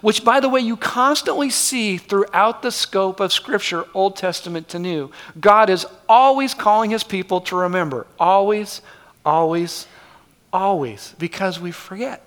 Which, 0.00 0.24
by 0.24 0.40
the 0.40 0.48
way, 0.48 0.60
you 0.60 0.76
constantly 0.76 1.50
see 1.50 1.96
throughout 1.96 2.62
the 2.62 2.70
scope 2.70 3.20
of 3.20 3.32
Scripture, 3.32 3.86
Old 3.94 4.16
Testament 4.16 4.68
to 4.68 4.78
New. 4.78 5.10
God 5.40 5.70
is 5.70 5.86
always 6.08 6.54
calling 6.54 6.90
his 6.90 7.04
people 7.04 7.40
to 7.42 7.56
remember. 7.56 8.06
Always, 8.18 8.82
always, 9.24 9.86
always. 10.52 11.14
Because 11.18 11.60
we 11.60 11.70
forget. 11.70 12.22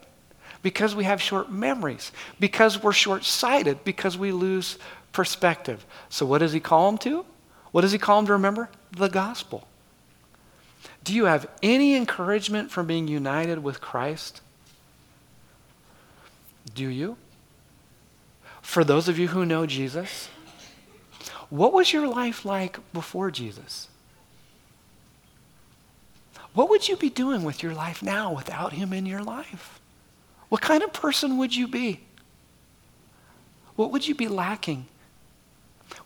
Because 0.61 0.95
we 0.95 1.03
have 1.03 1.21
short 1.21 1.51
memories. 1.51 2.11
Because 2.39 2.81
we're 2.81 2.91
short 2.91 3.23
sighted. 3.23 3.83
Because 3.83 4.17
we 4.17 4.31
lose 4.31 4.77
perspective. 5.11 5.85
So, 6.09 6.25
what 6.25 6.39
does 6.39 6.53
he 6.53 6.59
call 6.59 6.91
them 6.91 6.97
to? 6.99 7.25
What 7.71 7.81
does 7.81 7.91
he 7.91 7.97
call 7.97 8.17
them 8.17 8.27
to 8.27 8.33
remember? 8.33 8.69
The 8.91 9.09
gospel. 9.09 9.67
Do 11.03 11.13
you 11.13 11.25
have 11.25 11.49
any 11.63 11.95
encouragement 11.95 12.69
from 12.71 12.85
being 12.85 13.07
united 13.07 13.63
with 13.63 13.79
Christ? 13.79 14.41
Do 16.75 16.87
you? 16.87 17.17
For 18.67 18.83
those 18.83 19.07
of 19.07 19.17
you 19.17 19.29
who 19.29 19.45
know 19.45 19.65
Jesus, 19.65 20.27
what 21.49 21.71
was 21.71 21.93
your 21.93 22.05
life 22.05 22.43
like 22.43 22.77
before 22.91 23.31
Jesus? 23.31 23.87
What 26.53 26.69
would 26.69 26.89
you 26.89 26.97
be 26.97 27.09
doing 27.09 27.43
with 27.43 27.63
your 27.63 27.73
life 27.73 28.03
now 28.03 28.33
without 28.33 28.73
him 28.73 28.91
in 28.91 29.05
your 29.05 29.23
life? 29.23 29.79
What 30.49 30.59
kind 30.59 30.83
of 30.83 30.91
person 30.91 31.37
would 31.37 31.55
you 31.55 31.69
be? 31.69 32.01
What 33.77 33.89
would 33.93 34.05
you 34.05 34.13
be 34.13 34.27
lacking? 34.27 34.87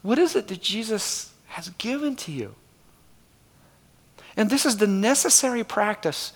What 0.04 0.20
is 0.20 0.36
it 0.36 0.48
that 0.50 0.62
Jesus 0.62 1.34
has 1.48 1.70
given 1.80 2.16
to 2.18 2.32
you? 2.32 2.54
And 4.38 4.52
this 4.52 4.68
is 4.68 4.78
the 4.78 4.86
necessary 4.86 5.64
practice 5.64 6.32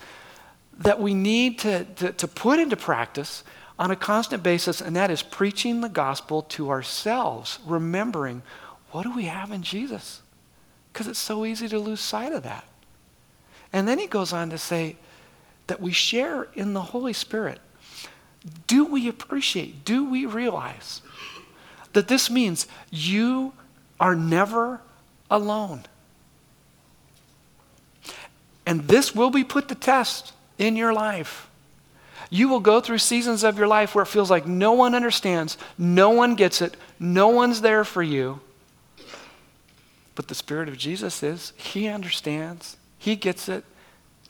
that 0.76 1.00
we 1.00 1.14
need 1.14 1.60
to, 1.60 1.84
to, 1.84 2.12
to, 2.12 2.26
put 2.26 2.58
into 2.58 2.76
practice 2.76 3.44
on 3.78 3.90
a 3.90 3.96
constant 3.96 4.42
basis, 4.42 4.80
and 4.80 4.96
that 4.96 5.10
is 5.10 5.22
preaching 5.22 5.80
the 5.80 5.88
gospel 5.88 6.42
to 6.42 6.70
ourselves, 6.70 7.58
remembering 7.66 8.42
what 8.90 9.02
do 9.02 9.14
we 9.14 9.24
have 9.24 9.50
in 9.50 9.62
Jesus? 9.62 10.22
Because 10.92 11.06
it's 11.06 11.18
so 11.18 11.44
easy 11.44 11.68
to 11.68 11.78
lose 11.78 12.00
sight 12.00 12.32
of 12.32 12.42
that. 12.44 12.64
And 13.72 13.86
then 13.86 13.98
he 13.98 14.06
goes 14.06 14.32
on 14.32 14.48
to 14.50 14.58
say 14.58 14.96
that 15.66 15.80
we 15.80 15.92
share 15.92 16.48
in 16.54 16.72
the 16.72 16.80
Holy 16.80 17.12
Spirit. 17.12 17.60
Do 18.66 18.84
we 18.84 19.08
appreciate, 19.08 19.84
do 19.84 20.08
we 20.08 20.24
realize 20.24 21.02
that 21.92 22.08
this 22.08 22.30
means 22.30 22.66
you 22.90 23.52
are 24.00 24.14
never 24.14 24.80
alone? 25.30 25.82
And 28.64 28.88
this 28.88 29.14
will 29.14 29.30
be 29.30 29.44
put 29.44 29.68
to 29.68 29.74
test 29.74 30.32
in 30.58 30.76
your 30.76 30.92
life. 30.92 31.48
You 32.30 32.48
will 32.48 32.60
go 32.60 32.80
through 32.80 32.98
seasons 32.98 33.44
of 33.44 33.58
your 33.58 33.68
life 33.68 33.94
where 33.94 34.02
it 34.02 34.08
feels 34.08 34.30
like 34.30 34.46
no 34.46 34.72
one 34.72 34.94
understands, 34.94 35.56
no 35.78 36.10
one 36.10 36.34
gets 36.34 36.60
it, 36.60 36.76
no 36.98 37.28
one's 37.28 37.60
there 37.60 37.84
for 37.84 38.02
you. 38.02 38.40
But 40.14 40.28
the 40.28 40.34
Spirit 40.34 40.68
of 40.68 40.76
Jesus 40.76 41.22
is. 41.22 41.52
He 41.56 41.88
understands, 41.88 42.76
He 42.98 43.16
gets 43.16 43.48
it. 43.48 43.64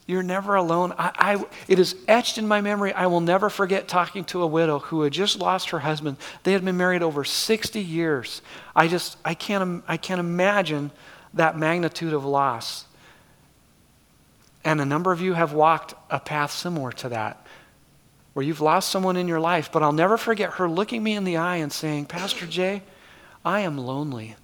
You're 0.07 0.23
never 0.23 0.55
alone. 0.55 0.95
I, 0.97 1.11
I, 1.19 1.45
it 1.67 1.81
is 1.81 1.97
etched 2.07 2.39
in 2.39 2.47
my 2.47 2.61
memory. 2.61 2.93
I 2.93 3.07
will 3.07 3.21
never 3.21 3.51
forget 3.51 3.89
talking 3.89 4.25
to 4.27 4.43
a 4.43 4.47
widow 4.47 4.79
who 4.79 5.03
had 5.03 5.13
just 5.13 5.41
lost 5.41 5.71
her 5.71 5.81
husband. 5.81 6.17
They 6.45 6.53
had 6.53 6.65
been 6.65 6.77
married 6.77 7.03
over 7.03 7.25
60 7.25 7.83
years. 7.83 8.41
I 8.75 8.87
just, 8.87 9.17
I 9.25 9.35
can't, 9.35 9.83
I 9.89 9.97
can't 9.97 10.21
imagine 10.21 10.93
that 11.35 11.59
magnitude 11.59 12.13
of 12.13 12.25
loss. 12.25 12.85
And 14.65 14.81
a 14.81 14.85
number 14.85 15.11
of 15.13 15.21
you 15.21 15.35
have 15.35 15.53
walked 15.53 15.95
a 16.11 16.21
path 16.21 16.53
similar 16.53 16.93
to 16.93 17.09
that, 17.11 17.46
where 18.37 18.45
you've 18.45 18.61
lost 18.61 18.91
someone 18.91 19.17
in 19.17 19.27
your 19.27 19.41
life. 19.41 19.73
But 19.73 19.83
I'll 19.83 19.93
never 19.93 20.19
forget 20.19 20.53
her 20.57 20.69
looking 20.69 21.03
me 21.03 21.15
in 21.15 21.25
the 21.25 21.39
eye 21.39 21.57
and 21.57 21.73
saying, 21.73 22.05
Pastor 22.05 22.47
Jay, 22.47 22.83
I 23.47 23.61
am 23.61 23.79
lonely, 23.79 24.37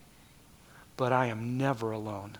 but 0.97 1.13
I 1.13 1.27
am 1.27 1.59
never 1.59 1.93
alone 1.93 2.39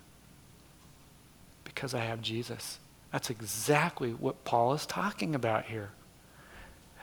because 1.63 1.93
I 1.93 1.99
have 1.99 2.23
Jesus. 2.23 2.79
That's 3.13 3.29
exactly 3.29 4.13
what 4.13 4.45
Paul 4.45 4.73
is 4.73 4.87
talking 4.87 5.35
about 5.35 5.67
here. 5.67 5.91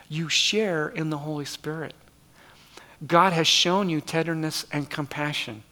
You 0.08 0.28
share 0.28 0.88
in 0.88 1.10
the 1.10 1.18
Holy 1.18 1.44
Spirit. 1.44 1.94
God 3.06 3.32
has 3.32 3.46
shown 3.46 3.88
you 3.88 4.00
tenderness 4.00 4.66
and 4.72 4.90
compassion. 4.90 5.62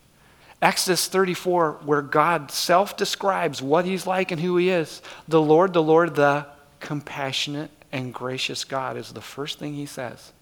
Exodus 0.62 1.08
34, 1.08 1.80
where 1.84 2.00
God 2.00 2.52
self 2.52 2.96
describes 2.96 3.60
what 3.60 3.86
he's 3.86 4.06
like 4.06 4.30
and 4.30 4.40
who 4.40 4.56
he 4.56 4.70
is. 4.70 5.02
The 5.26 5.42
Lord, 5.42 5.72
the 5.72 5.82
Lord, 5.82 6.14
the 6.14 6.46
compassionate 6.78 7.72
and 7.92 8.12
gracious 8.12 8.64
God 8.64 8.96
is 8.96 9.12
the 9.12 9.20
first 9.20 9.58
thing 9.58 9.74
he 9.74 9.86
says. 9.86 10.32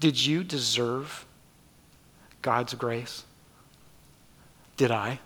Did 0.00 0.24
you 0.24 0.42
deserve 0.42 1.24
God's 2.42 2.74
grace? 2.74 3.24
Did 4.76 4.90
I? 4.90 5.20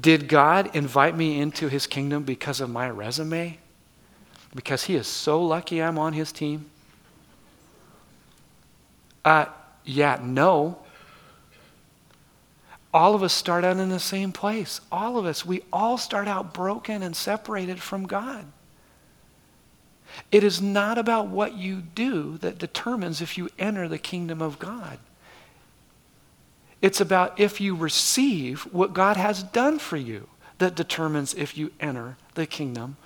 Did 0.00 0.28
God 0.28 0.74
invite 0.74 1.16
me 1.16 1.40
into 1.40 1.68
his 1.68 1.86
kingdom 1.86 2.24
because 2.24 2.60
of 2.60 2.68
my 2.68 2.90
resume? 2.90 3.58
Because 4.54 4.84
he 4.84 4.96
is 4.96 5.06
so 5.06 5.40
lucky 5.40 5.80
I'm 5.80 5.98
on 5.98 6.14
his 6.14 6.32
team? 6.32 6.70
Uh, 9.24 9.46
yeah, 9.84 10.18
no. 10.22 10.78
All 12.92 13.14
of 13.14 13.22
us 13.22 13.32
start 13.32 13.64
out 13.64 13.76
in 13.76 13.90
the 13.90 14.00
same 14.00 14.32
place. 14.32 14.80
All 14.90 15.18
of 15.18 15.26
us. 15.26 15.44
We 15.44 15.62
all 15.72 15.98
start 15.98 16.26
out 16.26 16.54
broken 16.54 17.02
and 17.02 17.14
separated 17.14 17.80
from 17.80 18.06
God. 18.06 18.46
It 20.32 20.42
is 20.42 20.60
not 20.60 20.96
about 20.96 21.28
what 21.28 21.56
you 21.56 21.82
do 21.94 22.38
that 22.38 22.58
determines 22.58 23.20
if 23.20 23.36
you 23.36 23.50
enter 23.58 23.88
the 23.88 23.98
kingdom 23.98 24.40
of 24.40 24.58
God. 24.58 24.98
It's 26.80 27.00
about 27.00 27.38
if 27.38 27.60
you 27.60 27.74
receive 27.74 28.62
what 28.72 28.94
God 28.94 29.16
has 29.16 29.42
done 29.42 29.78
for 29.78 29.96
you 29.96 30.28
that 30.58 30.74
determines 30.74 31.34
if 31.34 31.58
you 31.58 31.72
enter 31.80 32.16
the 32.34 32.46
kingdom 32.46 32.96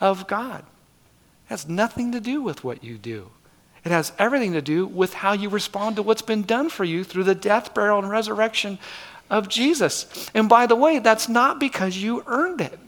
of 0.00 0.26
God. 0.26 0.60
It 0.60 1.50
has 1.50 1.68
nothing 1.68 2.12
to 2.12 2.20
do 2.20 2.42
with 2.42 2.64
what 2.64 2.84
you 2.84 2.98
do. 2.98 3.30
It 3.84 3.90
has 3.90 4.12
everything 4.18 4.52
to 4.52 4.62
do 4.62 4.86
with 4.86 5.14
how 5.14 5.32
you 5.32 5.48
respond 5.48 5.96
to 5.96 6.02
what's 6.02 6.22
been 6.22 6.42
done 6.42 6.68
for 6.68 6.84
you 6.84 7.02
through 7.02 7.24
the 7.24 7.34
death, 7.34 7.74
burial, 7.74 7.98
and 7.98 8.08
resurrection 8.08 8.78
of 9.30 9.48
Jesus. 9.48 10.30
And 10.34 10.48
by 10.48 10.66
the 10.66 10.76
way, 10.76 10.98
that's 10.98 11.28
not 11.28 11.58
because 11.58 11.96
you 11.96 12.22
earned 12.26 12.60
it. 12.60 12.78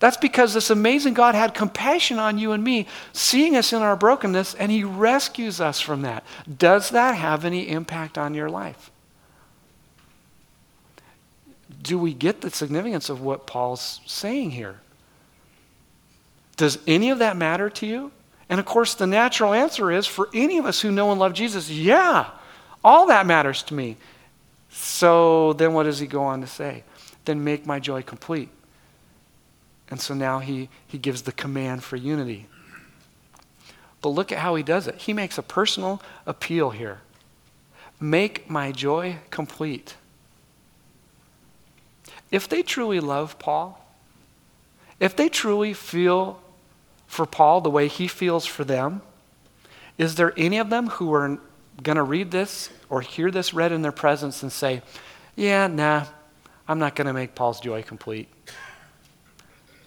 That's 0.00 0.16
because 0.16 0.54
this 0.54 0.70
amazing 0.70 1.12
God 1.12 1.34
had 1.34 1.52
compassion 1.52 2.18
on 2.18 2.38
you 2.38 2.52
and 2.52 2.64
me, 2.64 2.86
seeing 3.12 3.54
us 3.54 3.72
in 3.72 3.82
our 3.82 3.96
brokenness, 3.96 4.54
and 4.54 4.72
He 4.72 4.82
rescues 4.82 5.60
us 5.60 5.78
from 5.78 6.02
that. 6.02 6.24
Does 6.58 6.90
that 6.90 7.12
have 7.16 7.44
any 7.44 7.68
impact 7.68 8.16
on 8.16 8.32
your 8.32 8.48
life? 8.48 8.90
Do 11.82 11.98
we 11.98 12.14
get 12.14 12.40
the 12.40 12.50
significance 12.50 13.10
of 13.10 13.20
what 13.20 13.46
Paul's 13.46 14.00
saying 14.06 14.52
here? 14.52 14.80
Does 16.56 16.78
any 16.86 17.10
of 17.10 17.18
that 17.18 17.36
matter 17.36 17.68
to 17.70 17.86
you? 17.86 18.12
And 18.48 18.58
of 18.58 18.66
course, 18.66 18.94
the 18.94 19.06
natural 19.06 19.52
answer 19.52 19.92
is 19.92 20.06
for 20.06 20.28
any 20.34 20.58
of 20.58 20.66
us 20.66 20.80
who 20.80 20.90
know 20.90 21.10
and 21.10 21.20
love 21.20 21.34
Jesus, 21.34 21.70
yeah, 21.70 22.30
all 22.82 23.06
that 23.06 23.26
matters 23.26 23.62
to 23.64 23.74
me. 23.74 23.96
So 24.70 25.52
then 25.54 25.74
what 25.74 25.84
does 25.84 25.98
he 25.98 26.06
go 26.06 26.22
on 26.22 26.40
to 26.40 26.46
say? 26.46 26.84
Then 27.24 27.44
make 27.44 27.66
my 27.66 27.78
joy 27.78 28.02
complete. 28.02 28.48
And 29.90 30.00
so 30.00 30.14
now 30.14 30.38
he, 30.38 30.68
he 30.86 30.98
gives 30.98 31.22
the 31.22 31.32
command 31.32 31.82
for 31.82 31.96
unity. 31.96 32.46
But 34.00 34.10
look 34.10 34.32
at 34.32 34.38
how 34.38 34.54
he 34.54 34.62
does 34.62 34.86
it. 34.86 34.94
He 34.96 35.12
makes 35.12 35.36
a 35.36 35.42
personal 35.42 36.00
appeal 36.26 36.70
here. 36.70 37.00
Make 37.98 38.48
my 38.48 38.72
joy 38.72 39.18
complete. 39.30 39.96
If 42.30 42.48
they 42.48 42.62
truly 42.62 43.00
love 43.00 43.38
Paul, 43.38 43.84
if 45.00 45.16
they 45.16 45.28
truly 45.28 45.74
feel 45.74 46.40
for 47.10 47.26
Paul 47.26 47.60
the 47.60 47.70
way 47.70 47.88
he 47.88 48.06
feels 48.06 48.46
for 48.46 48.62
them? 48.62 49.02
Is 49.98 50.14
there 50.14 50.32
any 50.36 50.58
of 50.58 50.70
them 50.70 50.86
who 50.86 51.12
are 51.12 51.38
going 51.82 51.96
to 51.96 52.02
read 52.02 52.30
this 52.30 52.70
or 52.88 53.00
hear 53.00 53.30
this 53.30 53.54
read 53.54 53.72
in 53.72 53.82
their 53.82 53.92
presence 53.92 54.42
and 54.42 54.52
say, 54.52 54.82
Yeah, 55.36 55.66
nah, 55.66 56.06
I'm 56.68 56.78
not 56.78 56.94
going 56.94 57.06
to 57.06 57.12
make 57.12 57.34
Paul's 57.34 57.60
joy 57.60 57.82
complete? 57.82 58.28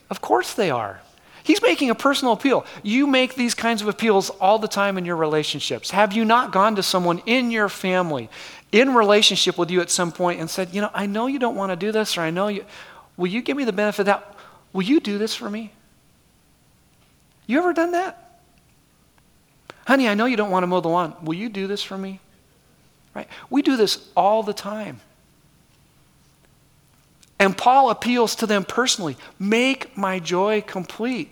Of 0.10 0.22
course 0.22 0.54
they 0.54 0.70
are. 0.70 1.02
He's 1.44 1.62
making 1.62 1.90
a 1.90 1.96
personal 1.96 2.34
appeal. 2.34 2.66
You 2.84 3.06
make 3.06 3.36
these 3.36 3.54
kinds 3.54 3.82
of 3.82 3.90
appeals 3.90 4.30
all 4.30 4.60
the 4.60 4.68
time 4.68 4.98
in 4.98 5.04
your 5.04 5.18
relationships. 5.18 5.92
Have 5.92 6.14
you 6.14 6.24
not 6.24 6.54
gone 6.54 6.78
to 6.78 6.84
someone 6.84 7.22
in 7.26 7.52
your 7.52 7.68
family, 7.68 8.30
in 8.72 8.94
relationship 8.94 9.58
with 9.58 9.70
you 9.70 9.82
at 9.82 9.90
some 9.90 10.12
point, 10.12 10.40
and 10.40 10.50
said, 10.50 10.74
You 10.74 10.82
know, 10.82 10.90
I 10.94 11.06
know 11.06 11.28
you 11.28 11.40
don't 11.40 11.56
want 11.56 11.72
to 11.72 11.76
do 11.76 11.92
this, 11.92 12.18
or 12.18 12.22
I 12.22 12.30
know 12.30 12.48
you, 12.48 12.66
will 13.18 13.28
you 13.28 13.42
give 13.42 13.58
me 13.58 13.66
the 13.66 13.74
benefit 13.74 14.02
of 14.02 14.06
that? 14.06 14.36
Will 14.72 14.84
you 14.84 15.00
do 15.00 15.18
this 15.18 15.36
for 15.36 15.50
me? 15.50 15.74
You 17.46 17.60
ever 17.60 17.74
done 17.74 17.92
that? 17.92 18.23
Honey, 19.86 20.08
I 20.08 20.14
know 20.14 20.26
you 20.26 20.38
don't 20.38 20.52
want 20.52 20.64
to 20.64 20.68
mow 20.68 20.82
the 20.82 20.90
lawn. 20.90 21.16
Will 21.24 21.34
you 21.34 21.50
do 21.50 21.68
this 21.68 21.84
for 21.84 21.98
me? 21.98 22.20
Right? 23.14 23.28
We 23.50 23.62
do 23.62 23.76
this 23.76 24.10
all 24.16 24.44
the 24.44 24.54
time. 24.54 25.02
And 27.40 27.58
Paul 27.58 27.90
appeals 27.90 28.36
to 28.36 28.48
them 28.48 28.64
personally 28.64 29.18
make 29.38 29.98
my 29.98 30.20
joy 30.20 30.62
complete. 30.62 31.30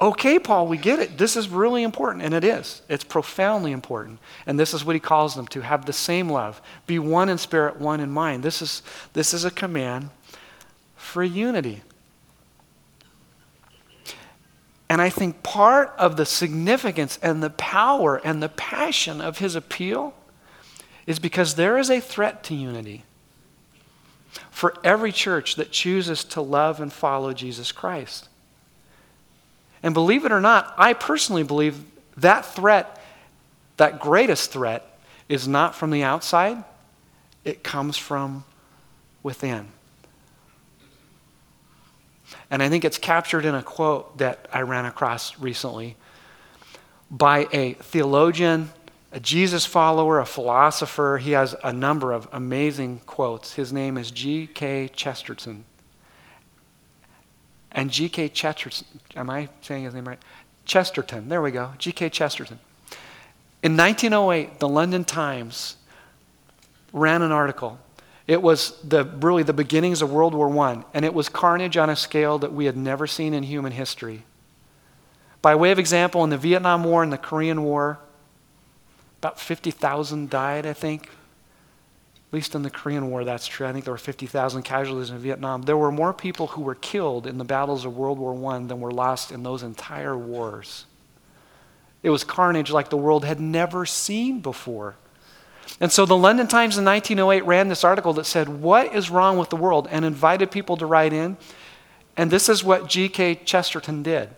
Okay, 0.00 0.38
Paul, 0.38 0.66
we 0.66 0.76
get 0.76 0.98
it. 0.98 1.18
This 1.18 1.36
is 1.36 1.48
really 1.48 1.82
important, 1.82 2.24
and 2.24 2.34
it 2.34 2.42
is. 2.42 2.82
It's 2.88 3.04
profoundly 3.04 3.70
important. 3.70 4.18
And 4.46 4.58
this 4.58 4.74
is 4.74 4.84
what 4.84 4.96
he 4.96 5.00
calls 5.00 5.34
them 5.34 5.46
to 5.48 5.60
have 5.60 5.86
the 5.86 5.92
same 5.92 6.28
love, 6.28 6.60
be 6.86 6.98
one 6.98 7.28
in 7.28 7.38
spirit, 7.38 7.78
one 7.78 8.00
in 8.00 8.10
mind. 8.10 8.42
This 8.42 8.60
is, 8.60 8.82
this 9.12 9.32
is 9.32 9.44
a 9.44 9.50
command 9.50 10.10
for 10.96 11.22
unity. 11.22 11.82
And 14.94 15.02
I 15.02 15.10
think 15.10 15.42
part 15.42 15.92
of 15.98 16.16
the 16.16 16.24
significance 16.24 17.18
and 17.20 17.42
the 17.42 17.50
power 17.50 18.20
and 18.22 18.40
the 18.40 18.48
passion 18.48 19.20
of 19.20 19.38
his 19.38 19.56
appeal 19.56 20.14
is 21.04 21.18
because 21.18 21.56
there 21.56 21.78
is 21.78 21.90
a 21.90 21.98
threat 21.98 22.44
to 22.44 22.54
unity 22.54 23.02
for 24.52 24.72
every 24.84 25.10
church 25.10 25.56
that 25.56 25.72
chooses 25.72 26.22
to 26.22 26.40
love 26.40 26.78
and 26.78 26.92
follow 26.92 27.32
Jesus 27.32 27.72
Christ. 27.72 28.28
And 29.82 29.94
believe 29.94 30.24
it 30.24 30.30
or 30.30 30.40
not, 30.40 30.72
I 30.78 30.92
personally 30.92 31.42
believe 31.42 31.82
that 32.16 32.46
threat, 32.46 33.02
that 33.78 33.98
greatest 33.98 34.52
threat, 34.52 34.96
is 35.28 35.48
not 35.48 35.74
from 35.74 35.90
the 35.90 36.04
outside, 36.04 36.62
it 37.44 37.64
comes 37.64 37.96
from 37.96 38.44
within. 39.24 39.70
And 42.50 42.62
I 42.62 42.68
think 42.68 42.84
it's 42.84 42.98
captured 42.98 43.44
in 43.44 43.54
a 43.54 43.62
quote 43.62 44.18
that 44.18 44.48
I 44.52 44.60
ran 44.62 44.84
across 44.84 45.38
recently 45.38 45.96
by 47.10 47.48
a 47.52 47.74
theologian 47.74 48.70
a 49.14 49.20
Jesus 49.20 49.64
follower, 49.64 50.18
a 50.18 50.26
philosopher. 50.26 51.18
He 51.22 51.30
has 51.30 51.54
a 51.62 51.72
number 51.72 52.10
of 52.10 52.28
amazing 52.32 53.00
quotes. 53.06 53.54
His 53.54 53.72
name 53.72 53.96
is 53.96 54.10
G.K. 54.10 54.90
Chesterton. 54.92 55.64
And 57.70 57.92
G.K. 57.92 58.30
Chesterton, 58.30 58.84
am 59.14 59.30
I 59.30 59.48
saying 59.60 59.84
his 59.84 59.94
name 59.94 60.08
right? 60.08 60.18
Chesterton, 60.64 61.28
there 61.28 61.40
we 61.40 61.52
go. 61.52 61.70
G.K. 61.78 62.08
Chesterton. 62.10 62.58
In 63.62 63.76
1908, 63.76 64.58
the 64.58 64.68
London 64.68 65.04
Times 65.04 65.76
ran 66.92 67.22
an 67.22 67.30
article. 67.30 67.78
It 68.26 68.40
was 68.40 68.80
the, 68.82 69.04
really 69.04 69.42
the 69.42 69.52
beginnings 69.52 70.00
of 70.00 70.10
World 70.10 70.34
War 70.34 70.48
I, 70.66 70.84
and 70.94 71.04
it 71.04 71.12
was 71.12 71.28
carnage 71.28 71.76
on 71.76 71.90
a 71.90 71.96
scale 71.96 72.38
that 72.38 72.52
we 72.52 72.64
had 72.64 72.76
never 72.76 73.06
seen 73.06 73.34
in 73.34 73.42
human 73.42 73.72
history. 73.72 74.24
By 75.42 75.54
way 75.54 75.72
of 75.72 75.78
example, 75.78 76.24
in 76.24 76.30
the 76.30 76.38
Vietnam 76.38 76.84
War 76.84 77.02
and 77.02 77.12
the 77.12 77.18
Korean 77.18 77.62
War, 77.64 77.98
about 79.20 79.38
50,000 79.38 80.30
died, 80.30 80.64
I 80.64 80.72
think. 80.72 81.04
At 81.04 82.32
least 82.32 82.54
in 82.54 82.62
the 82.62 82.70
Korean 82.70 83.10
War, 83.10 83.24
that's 83.24 83.46
true. 83.46 83.66
I 83.66 83.72
think 83.72 83.84
there 83.84 83.92
were 83.92 83.98
50,000 83.98 84.62
casualties 84.62 85.10
in 85.10 85.18
Vietnam. 85.18 85.62
There 85.62 85.76
were 85.76 85.92
more 85.92 86.14
people 86.14 86.48
who 86.48 86.62
were 86.62 86.74
killed 86.74 87.26
in 87.26 87.36
the 87.36 87.44
battles 87.44 87.84
of 87.84 87.96
World 87.96 88.18
War 88.18 88.54
I 88.54 88.58
than 88.64 88.80
were 88.80 88.90
lost 88.90 89.30
in 89.32 89.42
those 89.42 89.62
entire 89.62 90.16
wars. 90.16 90.86
It 92.02 92.10
was 92.10 92.24
carnage 92.24 92.70
like 92.70 92.90
the 92.90 92.96
world 92.96 93.24
had 93.24 93.40
never 93.40 93.86
seen 93.86 94.40
before. 94.40 94.96
And 95.80 95.90
so 95.90 96.06
the 96.06 96.16
London 96.16 96.46
Times 96.46 96.78
in 96.78 96.84
1908 96.84 97.44
ran 97.44 97.68
this 97.68 97.84
article 97.84 98.12
that 98.14 98.26
said, 98.26 98.48
What 98.48 98.94
is 98.94 99.10
wrong 99.10 99.38
with 99.38 99.50
the 99.50 99.56
world? 99.56 99.88
and 99.90 100.04
invited 100.04 100.50
people 100.50 100.76
to 100.76 100.86
write 100.86 101.12
in. 101.12 101.36
And 102.16 102.30
this 102.30 102.48
is 102.48 102.62
what 102.62 102.88
G.K. 102.88 103.36
Chesterton 103.44 104.02
did. 104.02 104.30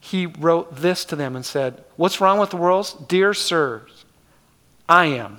He 0.00 0.26
wrote 0.26 0.76
this 0.76 1.04
to 1.06 1.16
them 1.16 1.36
and 1.36 1.44
said, 1.44 1.84
What's 1.96 2.20
wrong 2.20 2.38
with 2.38 2.50
the 2.50 2.56
world? 2.56 3.06
Dear 3.08 3.34
sirs, 3.34 4.04
I 4.88 5.06
am. 5.06 5.38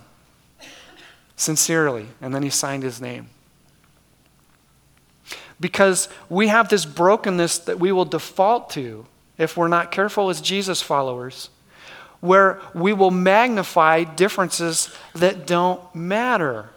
Sincerely. 1.36 2.08
And 2.22 2.36
then 2.36 2.44
he 2.44 2.50
signed 2.50 2.84
his 2.84 3.02
name. 3.02 3.30
Because 5.60 6.10
we 6.30 6.48
have 6.48 6.70
this 6.70 6.86
brokenness 6.86 7.60
that 7.60 7.80
we 7.80 7.92
will 7.92 8.06
default 8.06 8.70
to 8.72 9.06
if 9.38 9.58
we're 9.58 9.68
not 9.68 9.92
careful 9.92 10.30
as 10.30 10.42
Jesus 10.42 10.82
followers 10.82 11.50
where 12.22 12.62
we 12.74 12.94
will 12.94 13.12
magnify 13.12 14.04
differences 14.04 14.94
that 15.16 15.48
don't 15.48 15.82
matter. 15.96 16.70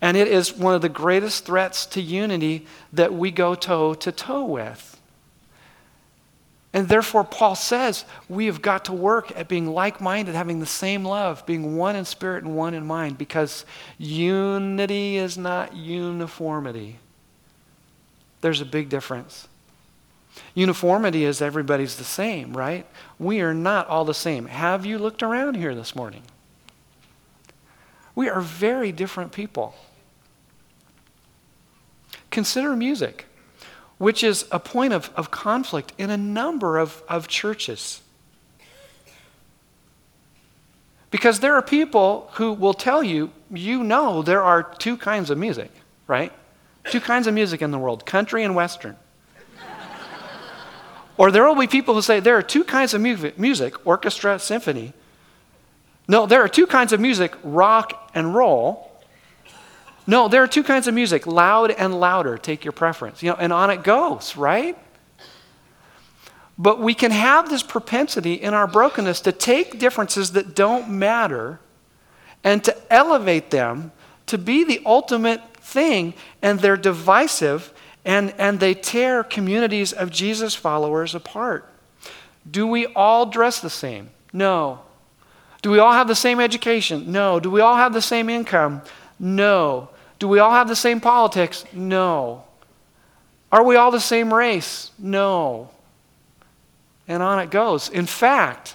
And 0.00 0.16
it 0.16 0.28
is 0.28 0.56
one 0.56 0.74
of 0.74 0.82
the 0.82 0.88
greatest 0.88 1.44
threats 1.44 1.86
to 1.86 2.00
unity 2.00 2.66
that 2.92 3.14
we 3.14 3.30
go 3.30 3.54
toe 3.54 3.94
to 3.94 4.12
toe 4.12 4.44
with. 4.44 4.88
And 6.74 6.88
therefore, 6.88 7.24
Paul 7.24 7.54
says 7.54 8.04
we 8.28 8.46
have 8.46 8.62
got 8.62 8.86
to 8.86 8.92
work 8.92 9.30
at 9.36 9.46
being 9.46 9.66
like 9.66 10.00
minded, 10.00 10.34
having 10.34 10.58
the 10.58 10.66
same 10.66 11.04
love, 11.04 11.44
being 11.44 11.76
one 11.76 11.96
in 11.96 12.04
spirit 12.04 12.44
and 12.44 12.56
one 12.56 12.72
in 12.74 12.86
mind, 12.86 13.18
because 13.18 13.66
unity 13.98 15.16
is 15.16 15.36
not 15.36 15.76
uniformity. 15.76 16.98
There's 18.40 18.62
a 18.62 18.66
big 18.66 18.88
difference. 18.88 19.48
Uniformity 20.54 21.24
is 21.24 21.40
everybody's 21.40 21.96
the 21.96 22.04
same, 22.04 22.56
right? 22.56 22.86
We 23.18 23.40
are 23.40 23.54
not 23.54 23.86
all 23.88 24.04
the 24.04 24.14
same. 24.14 24.46
Have 24.46 24.84
you 24.84 24.98
looked 24.98 25.22
around 25.22 25.56
here 25.56 25.74
this 25.74 25.96
morning? 25.96 26.22
We 28.14 28.28
are 28.28 28.40
very 28.40 28.92
different 28.92 29.32
people. 29.32 29.74
Consider 32.30 32.76
music, 32.76 33.26
which 33.98 34.22
is 34.22 34.46
a 34.50 34.58
point 34.58 34.92
of, 34.92 35.10
of 35.16 35.30
conflict 35.30 35.92
in 35.98 36.10
a 36.10 36.16
number 36.16 36.78
of, 36.78 37.02
of 37.08 37.28
churches. 37.28 38.02
Because 41.10 41.40
there 41.40 41.54
are 41.54 41.62
people 41.62 42.30
who 42.34 42.52
will 42.52 42.74
tell 42.74 43.02
you, 43.02 43.30
you 43.50 43.84
know, 43.84 44.22
there 44.22 44.42
are 44.42 44.62
two 44.62 44.96
kinds 44.96 45.28
of 45.28 45.36
music, 45.36 45.70
right? 46.06 46.32
Two 46.84 47.00
kinds 47.00 47.26
of 47.26 47.34
music 47.34 47.60
in 47.60 47.70
the 47.70 47.78
world 47.78 48.06
country 48.06 48.44
and 48.44 48.54
Western. 48.54 48.96
Or 51.22 51.30
there 51.30 51.46
will 51.46 51.54
be 51.54 51.68
people 51.68 51.94
who 51.94 52.02
say 52.02 52.18
there 52.18 52.36
are 52.36 52.42
two 52.42 52.64
kinds 52.64 52.94
of 52.94 53.00
music 53.00 53.86
orchestra, 53.86 54.40
symphony. 54.40 54.92
No, 56.08 56.26
there 56.26 56.42
are 56.42 56.48
two 56.48 56.66
kinds 56.66 56.92
of 56.92 56.98
music 56.98 57.32
rock 57.44 58.10
and 58.12 58.34
roll. 58.34 58.90
No, 60.04 60.26
there 60.26 60.42
are 60.42 60.48
two 60.48 60.64
kinds 60.64 60.88
of 60.88 60.94
music 60.94 61.24
loud 61.24 61.70
and 61.70 62.00
louder. 62.00 62.38
Take 62.38 62.64
your 62.64 62.72
preference. 62.72 63.22
You 63.22 63.30
know, 63.30 63.36
and 63.36 63.52
on 63.52 63.70
it 63.70 63.84
goes, 63.84 64.36
right? 64.36 64.76
But 66.58 66.80
we 66.80 66.92
can 66.92 67.12
have 67.12 67.48
this 67.48 67.62
propensity 67.62 68.34
in 68.34 68.52
our 68.52 68.66
brokenness 68.66 69.20
to 69.20 69.30
take 69.30 69.78
differences 69.78 70.32
that 70.32 70.56
don't 70.56 70.90
matter 70.90 71.60
and 72.42 72.64
to 72.64 72.76
elevate 72.92 73.50
them 73.50 73.92
to 74.26 74.38
be 74.38 74.64
the 74.64 74.82
ultimate 74.84 75.56
thing, 75.58 76.14
and 76.42 76.58
they're 76.58 76.76
divisive 76.76 77.72
and, 78.04 78.34
and 78.38 78.58
they 78.60 78.74
tear 78.74 79.22
communities 79.22 79.92
of 79.92 80.10
Jesus 80.10 80.54
followers 80.54 81.14
apart. 81.14 81.68
Do 82.50 82.66
we 82.66 82.86
all 82.86 83.26
dress 83.26 83.60
the 83.60 83.70
same? 83.70 84.10
No. 84.32 84.80
Do 85.62 85.70
we 85.70 85.78
all 85.78 85.92
have 85.92 86.08
the 86.08 86.14
same 86.14 86.40
education? 86.40 87.12
No. 87.12 87.38
Do 87.38 87.50
we 87.50 87.60
all 87.60 87.76
have 87.76 87.92
the 87.92 88.02
same 88.02 88.28
income? 88.28 88.82
No. 89.18 89.88
Do 90.18 90.26
we 90.26 90.40
all 90.40 90.52
have 90.52 90.68
the 90.68 90.76
same 90.76 91.00
politics? 91.00 91.64
No. 91.72 92.44
Are 93.52 93.62
we 93.62 93.76
all 93.76 93.90
the 93.90 94.00
same 94.00 94.32
race? 94.32 94.90
No. 94.98 95.70
And 97.06 97.22
on 97.22 97.38
it 97.38 97.50
goes. 97.50 97.88
In 97.88 98.06
fact, 98.06 98.74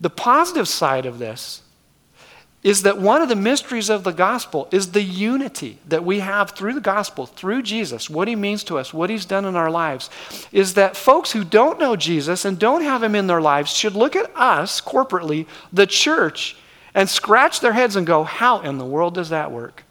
the 0.00 0.10
positive 0.10 0.68
side 0.68 1.06
of 1.06 1.18
this 1.18 1.62
is 2.68 2.82
that 2.82 2.98
one 2.98 3.22
of 3.22 3.30
the 3.30 3.34
mysteries 3.34 3.88
of 3.88 4.04
the 4.04 4.12
gospel 4.12 4.68
is 4.70 4.92
the 4.92 5.02
unity 5.02 5.78
that 5.86 6.04
we 6.04 6.20
have 6.20 6.50
through 6.50 6.74
the 6.74 6.82
gospel, 6.82 7.24
through 7.24 7.62
Jesus, 7.62 8.10
what 8.10 8.28
he 8.28 8.36
means 8.36 8.62
to 8.62 8.76
us, 8.76 8.92
what 8.92 9.08
he's 9.08 9.24
done 9.24 9.46
in 9.46 9.56
our 9.56 9.70
lives, 9.70 10.10
is 10.52 10.74
that 10.74 10.94
folks 10.94 11.32
who 11.32 11.44
don't 11.44 11.78
know 11.78 11.96
Jesus 11.96 12.44
and 12.44 12.58
don't 12.58 12.82
have 12.82 13.02
him 13.02 13.14
in 13.14 13.26
their 13.26 13.40
lives 13.40 13.72
should 13.72 13.94
look 13.94 14.14
at 14.14 14.30
us 14.36 14.82
corporately, 14.82 15.46
the 15.72 15.86
church, 15.86 16.58
and 16.92 17.08
scratch 17.08 17.60
their 17.60 17.72
heads 17.72 17.96
and 17.96 18.06
go, 18.06 18.22
How 18.22 18.60
in 18.60 18.76
the 18.76 18.84
world 18.84 19.14
does 19.14 19.30
that 19.30 19.50
work? 19.50 19.84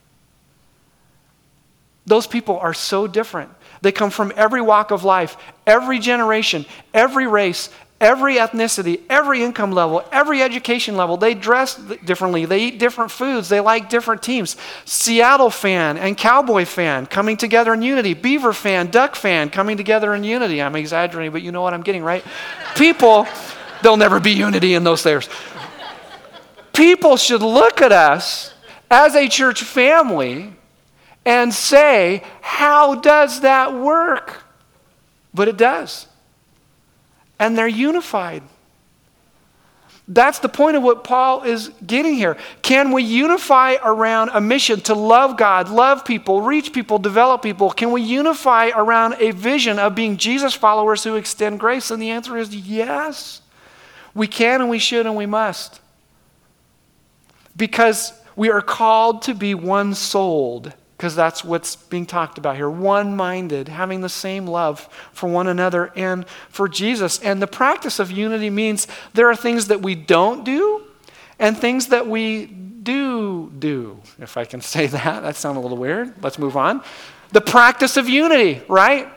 Those 2.06 2.28
people 2.28 2.60
are 2.60 2.76
so 2.76 3.08
different. 3.08 3.50
They 3.82 3.92
come 3.92 4.12
from 4.12 4.32
every 4.36 4.62
walk 4.62 4.92
of 4.92 5.04
life, 5.04 5.36
every 5.66 5.98
generation, 5.98 6.64
every 6.94 7.26
race, 7.26 7.72
every 8.00 8.36
ethnicity, 8.36 9.02
every 9.10 9.44
income 9.44 9.72
level, 9.72 10.04
every 10.12 10.42
education 10.42 10.96
level. 10.96 11.18
They 11.18 11.34
dress 11.34 11.76
differently. 11.76 12.46
They 12.46 12.66
eat 12.66 12.80
different 12.80 13.12
foods. 13.12 13.50
They 13.50 13.60
like 13.60 13.90
different 13.90 14.22
teams. 14.22 14.56
Seattle 14.86 15.50
fan 15.50 15.98
and 15.98 16.18
Cowboy 16.18 16.66
fan 16.66 17.08
coming 17.08 17.38
together 17.38 17.74
in 17.74 17.82
unity. 17.82 18.14
Beaver 18.14 18.54
fan, 18.54 18.92
Duck 18.92 19.16
fan 19.16 19.50
coming 19.50 19.78
together 19.78 20.14
in 20.14 20.24
unity. 20.24 20.62
I'm 20.62 20.76
exaggerating, 20.76 21.32
but 21.32 21.42
you 21.42 21.52
know 21.52 21.62
what 21.62 21.74
I'm 21.74 21.82
getting, 21.82 22.04
right? 22.04 22.24
People, 22.76 23.28
there'll 23.82 23.98
never 23.98 24.20
be 24.20 24.32
unity 24.32 24.76
in 24.76 24.84
those 24.84 25.06
layers. 25.06 25.28
People 26.74 27.18
should 27.18 27.42
look 27.42 27.82
at 27.82 27.92
us 27.92 28.54
as 28.92 29.16
a 29.16 29.28
church 29.28 29.64
family 29.64 30.54
and 31.26 31.52
say, 31.52 32.24
How 32.42 32.96
does 32.96 33.42
that 33.42 33.74
work? 33.74 34.44
But 35.34 35.48
it 35.48 35.58
does 35.58 36.08
and 37.40 37.58
they're 37.58 37.68
unified. 37.68 38.44
That's 40.10 40.40
the 40.40 40.48
point 40.48 40.78
of 40.78 40.84
what 40.84 41.04
Paul 41.04 41.44
is 41.44 41.70
getting 41.86 42.16
here. 42.16 42.38
Can 42.62 42.94
we 42.94 43.04
unify 43.04 43.76
around 43.84 44.30
a 44.34 44.40
mission 44.40 44.80
to 44.82 44.94
love 44.94 45.36
God, 45.36 45.68
love 45.68 46.06
people, 46.06 46.42
reach 46.42 46.72
people, 46.72 46.98
develop 46.98 47.42
people? 47.42 47.72
Can 47.72 47.92
we 47.92 48.02
unify 48.02 48.70
around 48.74 49.16
a 49.20 49.32
vision 49.32 49.80
of 49.80 49.96
being 49.96 50.16
Jesus 50.16 50.54
followers 50.54 51.04
who 51.04 51.16
extend 51.16 51.60
grace? 51.60 51.92
And 51.92 52.02
the 52.02 52.12
answer 52.12 52.38
is 52.38 52.56
yes. 52.56 53.42
We 54.14 54.28
can 54.28 54.62
and 54.62 54.70
we 54.70 54.80
should 54.80 55.06
and 55.06 55.18
we 55.18 55.26
must. 55.26 55.82
Because 57.58 58.14
we 58.38 58.50
are 58.50 58.62
called 58.62 59.24
to 59.24 59.34
be 59.34 59.56
one 59.56 59.94
souled 59.94 60.74
because 60.98 61.16
that's 61.16 61.44
what's 61.44 61.76
being 61.76 62.08
talked 62.08 62.40
about 62.40 62.56
here. 62.56 62.70
One 62.70 63.16
minded, 63.16 63.68
having 63.68 64.02
the 64.02 64.10
same 64.10 64.48
love 64.48 64.90
for 65.14 65.30
one 65.30 65.48
another 65.48 65.92
and 65.96 66.28
for 66.50 66.68
Jesus. 66.68 67.20
And 67.20 67.40
the 67.40 67.48
practice 67.48 68.00
of 68.00 68.10
unity 68.10 68.50
means 68.50 68.88
there 69.14 69.30
are 69.30 69.36
things 69.36 69.68
that 69.68 69.84
we 69.84 69.94
don't 69.94 70.44
do 70.44 70.84
and 71.38 71.56
things 71.56 71.88
that 71.88 72.08
we 72.08 72.48
do 72.48 73.52
do. 73.60 74.00
If 74.18 74.38
I 74.38 74.46
can 74.46 74.60
say 74.62 74.88
that, 74.88 75.22
that 75.22 75.36
sounds 75.36 75.58
a 75.58 75.60
little 75.60 75.78
weird. 75.78 76.14
Let's 76.24 76.40
move 76.40 76.58
on. 76.58 76.82
The 77.32 77.42
practice 77.42 77.96
of 77.98 78.10
unity, 78.10 78.64
right? 78.68 79.08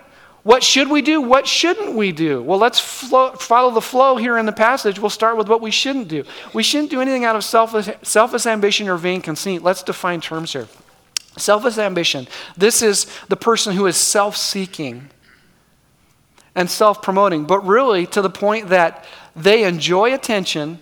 What 0.43 0.63
should 0.63 0.91
we 0.91 1.01
do? 1.01 1.21
What 1.21 1.47
shouldn't 1.47 1.95
we 1.95 2.13
do? 2.13 2.43
Well, 2.43 2.59
let's 2.59 2.79
flow, 2.79 3.33
follow 3.33 3.71
the 3.71 3.81
flow 3.81 4.17
here 4.17 4.37
in 4.37 4.47
the 4.47 4.53
passage. 4.53 4.99
We'll 4.99 5.11
start 5.11 5.37
with 5.37 5.49
what 5.49 5.61
we 5.61 5.71
shouldn't 5.71 6.09
do. 6.09 6.25
We 6.53 6.63
shouldn't 6.63 6.91
do 6.91 7.01
anything 7.01 7.25
out 7.25 7.37
of 7.37 7.45
selfish, 7.45 7.89
selfish 8.03 8.47
ambition 8.47 8.89
or 8.89 8.97
vain 8.97 9.23
conceit. 9.23 9.63
Let's 9.63 9.83
define 9.83 10.21
terms 10.21 10.53
here. 10.53 10.67
Selfish 11.37 11.79
ambition. 11.79 12.27
This 12.57 12.83
is 12.83 13.07
the 13.29 13.37
person 13.37 13.75
who 13.75 13.87
is 13.87 13.97
self 13.97 14.37
seeking 14.37 15.11
and 16.55 16.69
self 16.69 17.03
promoting, 17.03 17.45
but 17.45 17.65
really 17.65 18.07
to 18.07 18.21
the 18.21 18.31
point 18.31 18.69
that 18.69 19.05
they 19.37 19.65
enjoy 19.65 20.13
attention 20.13 20.81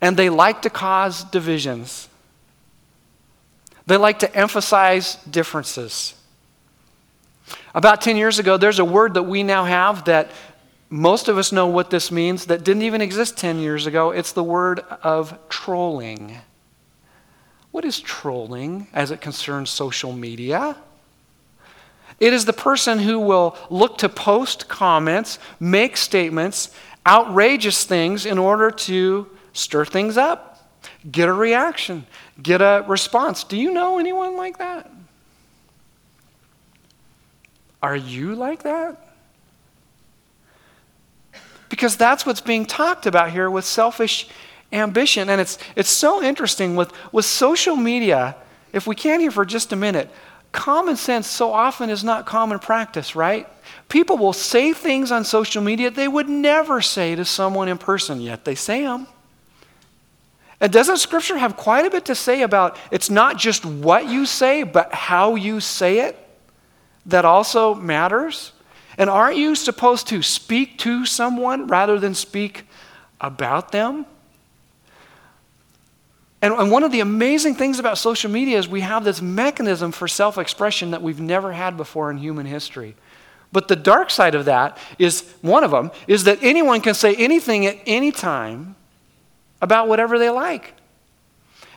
and 0.00 0.16
they 0.16 0.28
like 0.28 0.62
to 0.62 0.70
cause 0.70 1.24
divisions. 1.24 2.08
They 3.86 3.96
like 3.96 4.20
to 4.20 4.36
emphasize 4.36 5.16
differences. 5.30 6.14
About 7.74 8.00
10 8.00 8.16
years 8.16 8.38
ago, 8.38 8.56
there's 8.56 8.78
a 8.78 8.84
word 8.84 9.14
that 9.14 9.22
we 9.22 9.42
now 9.42 9.64
have 9.64 10.04
that 10.04 10.30
most 10.90 11.28
of 11.28 11.38
us 11.38 11.52
know 11.52 11.68
what 11.68 11.90
this 11.90 12.12
means 12.12 12.46
that 12.46 12.64
didn't 12.64 12.82
even 12.82 13.00
exist 13.00 13.38
10 13.38 13.58
years 13.58 13.86
ago. 13.86 14.10
It's 14.10 14.32
the 14.32 14.44
word 14.44 14.80
of 14.80 15.38
trolling. 15.48 16.36
What 17.72 17.84
is 17.84 18.00
trolling 18.00 18.86
as 18.92 19.10
it 19.10 19.20
concerns 19.20 19.70
social 19.70 20.12
media? 20.12 20.76
It 22.20 22.32
is 22.32 22.44
the 22.44 22.52
person 22.52 23.00
who 23.00 23.18
will 23.18 23.56
look 23.70 23.98
to 23.98 24.08
post 24.08 24.68
comments, 24.68 25.38
make 25.58 25.96
statements, 25.96 26.70
outrageous 27.06 27.84
things 27.84 28.26
in 28.26 28.38
order 28.38 28.70
to 28.70 29.26
stir 29.54 29.84
things 29.84 30.16
up, 30.16 30.70
get 31.10 31.28
a 31.28 31.32
reaction, 31.32 32.06
get 32.40 32.60
a 32.60 32.84
response. 32.86 33.42
Do 33.42 33.56
you 33.56 33.72
know 33.72 33.98
anyone 33.98 34.36
like 34.36 34.58
that? 34.58 34.90
Are 37.82 37.96
you 37.96 38.34
like 38.34 38.62
that? 38.62 39.08
Because 41.68 41.96
that's 41.96 42.24
what's 42.26 42.42
being 42.42 42.66
talked 42.66 43.06
about 43.06 43.30
here 43.30 43.50
with 43.50 43.64
selfish 43.64 44.28
ambition. 44.72 45.28
And 45.28 45.40
it's, 45.40 45.58
it's 45.76 45.90
so 45.90 46.22
interesting 46.22 46.76
with, 46.76 46.92
with 47.12 47.24
social 47.24 47.76
media, 47.76 48.36
if 48.72 48.86
we 48.86 48.94
can 48.94 49.20
here 49.20 49.30
for 49.30 49.44
just 49.44 49.72
a 49.72 49.76
minute, 49.76 50.10
common 50.52 50.96
sense 50.96 51.26
so 51.26 51.52
often 51.52 51.90
is 51.90 52.04
not 52.04 52.26
common 52.26 52.58
practice, 52.58 53.16
right? 53.16 53.48
People 53.88 54.18
will 54.18 54.32
say 54.32 54.72
things 54.72 55.10
on 55.10 55.24
social 55.24 55.62
media 55.62 55.90
they 55.90 56.08
would 56.08 56.28
never 56.28 56.80
say 56.80 57.14
to 57.14 57.24
someone 57.24 57.68
in 57.68 57.78
person, 57.78 58.20
yet 58.20 58.44
they 58.44 58.54
say 58.54 58.82
them. 58.82 59.06
And 60.60 60.72
doesn't 60.72 60.98
Scripture 60.98 61.38
have 61.38 61.56
quite 61.56 61.86
a 61.86 61.90
bit 61.90 62.04
to 62.04 62.14
say 62.14 62.42
about 62.42 62.76
it's 62.92 63.10
not 63.10 63.36
just 63.36 63.64
what 63.64 64.08
you 64.08 64.26
say, 64.26 64.62
but 64.62 64.94
how 64.94 65.34
you 65.34 65.58
say 65.58 66.00
it 66.00 66.16
that 67.06 67.24
also 67.24 67.74
matters? 67.74 68.52
And 68.96 69.10
aren't 69.10 69.36
you 69.36 69.54
supposed 69.56 70.06
to 70.08 70.22
speak 70.22 70.78
to 70.78 71.04
someone 71.04 71.66
rather 71.66 71.98
than 71.98 72.14
speak 72.14 72.64
about 73.20 73.72
them? 73.72 74.06
And, 76.42 76.52
and 76.54 76.72
one 76.72 76.82
of 76.82 76.90
the 76.90 77.00
amazing 77.00 77.54
things 77.54 77.78
about 77.78 77.98
social 77.98 78.30
media 78.30 78.58
is 78.58 78.68
we 78.68 78.80
have 78.80 79.04
this 79.04 79.22
mechanism 79.22 79.92
for 79.92 80.08
self 80.08 80.36
expression 80.36 80.90
that 80.90 81.00
we've 81.00 81.20
never 81.20 81.52
had 81.52 81.76
before 81.76 82.10
in 82.10 82.18
human 82.18 82.46
history. 82.46 82.96
But 83.52 83.68
the 83.68 83.76
dark 83.76 84.10
side 84.10 84.34
of 84.34 84.46
that 84.46 84.76
is 84.98 85.32
one 85.40 85.62
of 85.62 85.70
them 85.70 85.92
is 86.08 86.24
that 86.24 86.38
anyone 86.42 86.80
can 86.80 86.94
say 86.94 87.14
anything 87.14 87.64
at 87.66 87.76
any 87.86 88.10
time 88.10 88.74
about 89.60 89.86
whatever 89.88 90.18
they 90.18 90.30
like. 90.30 90.74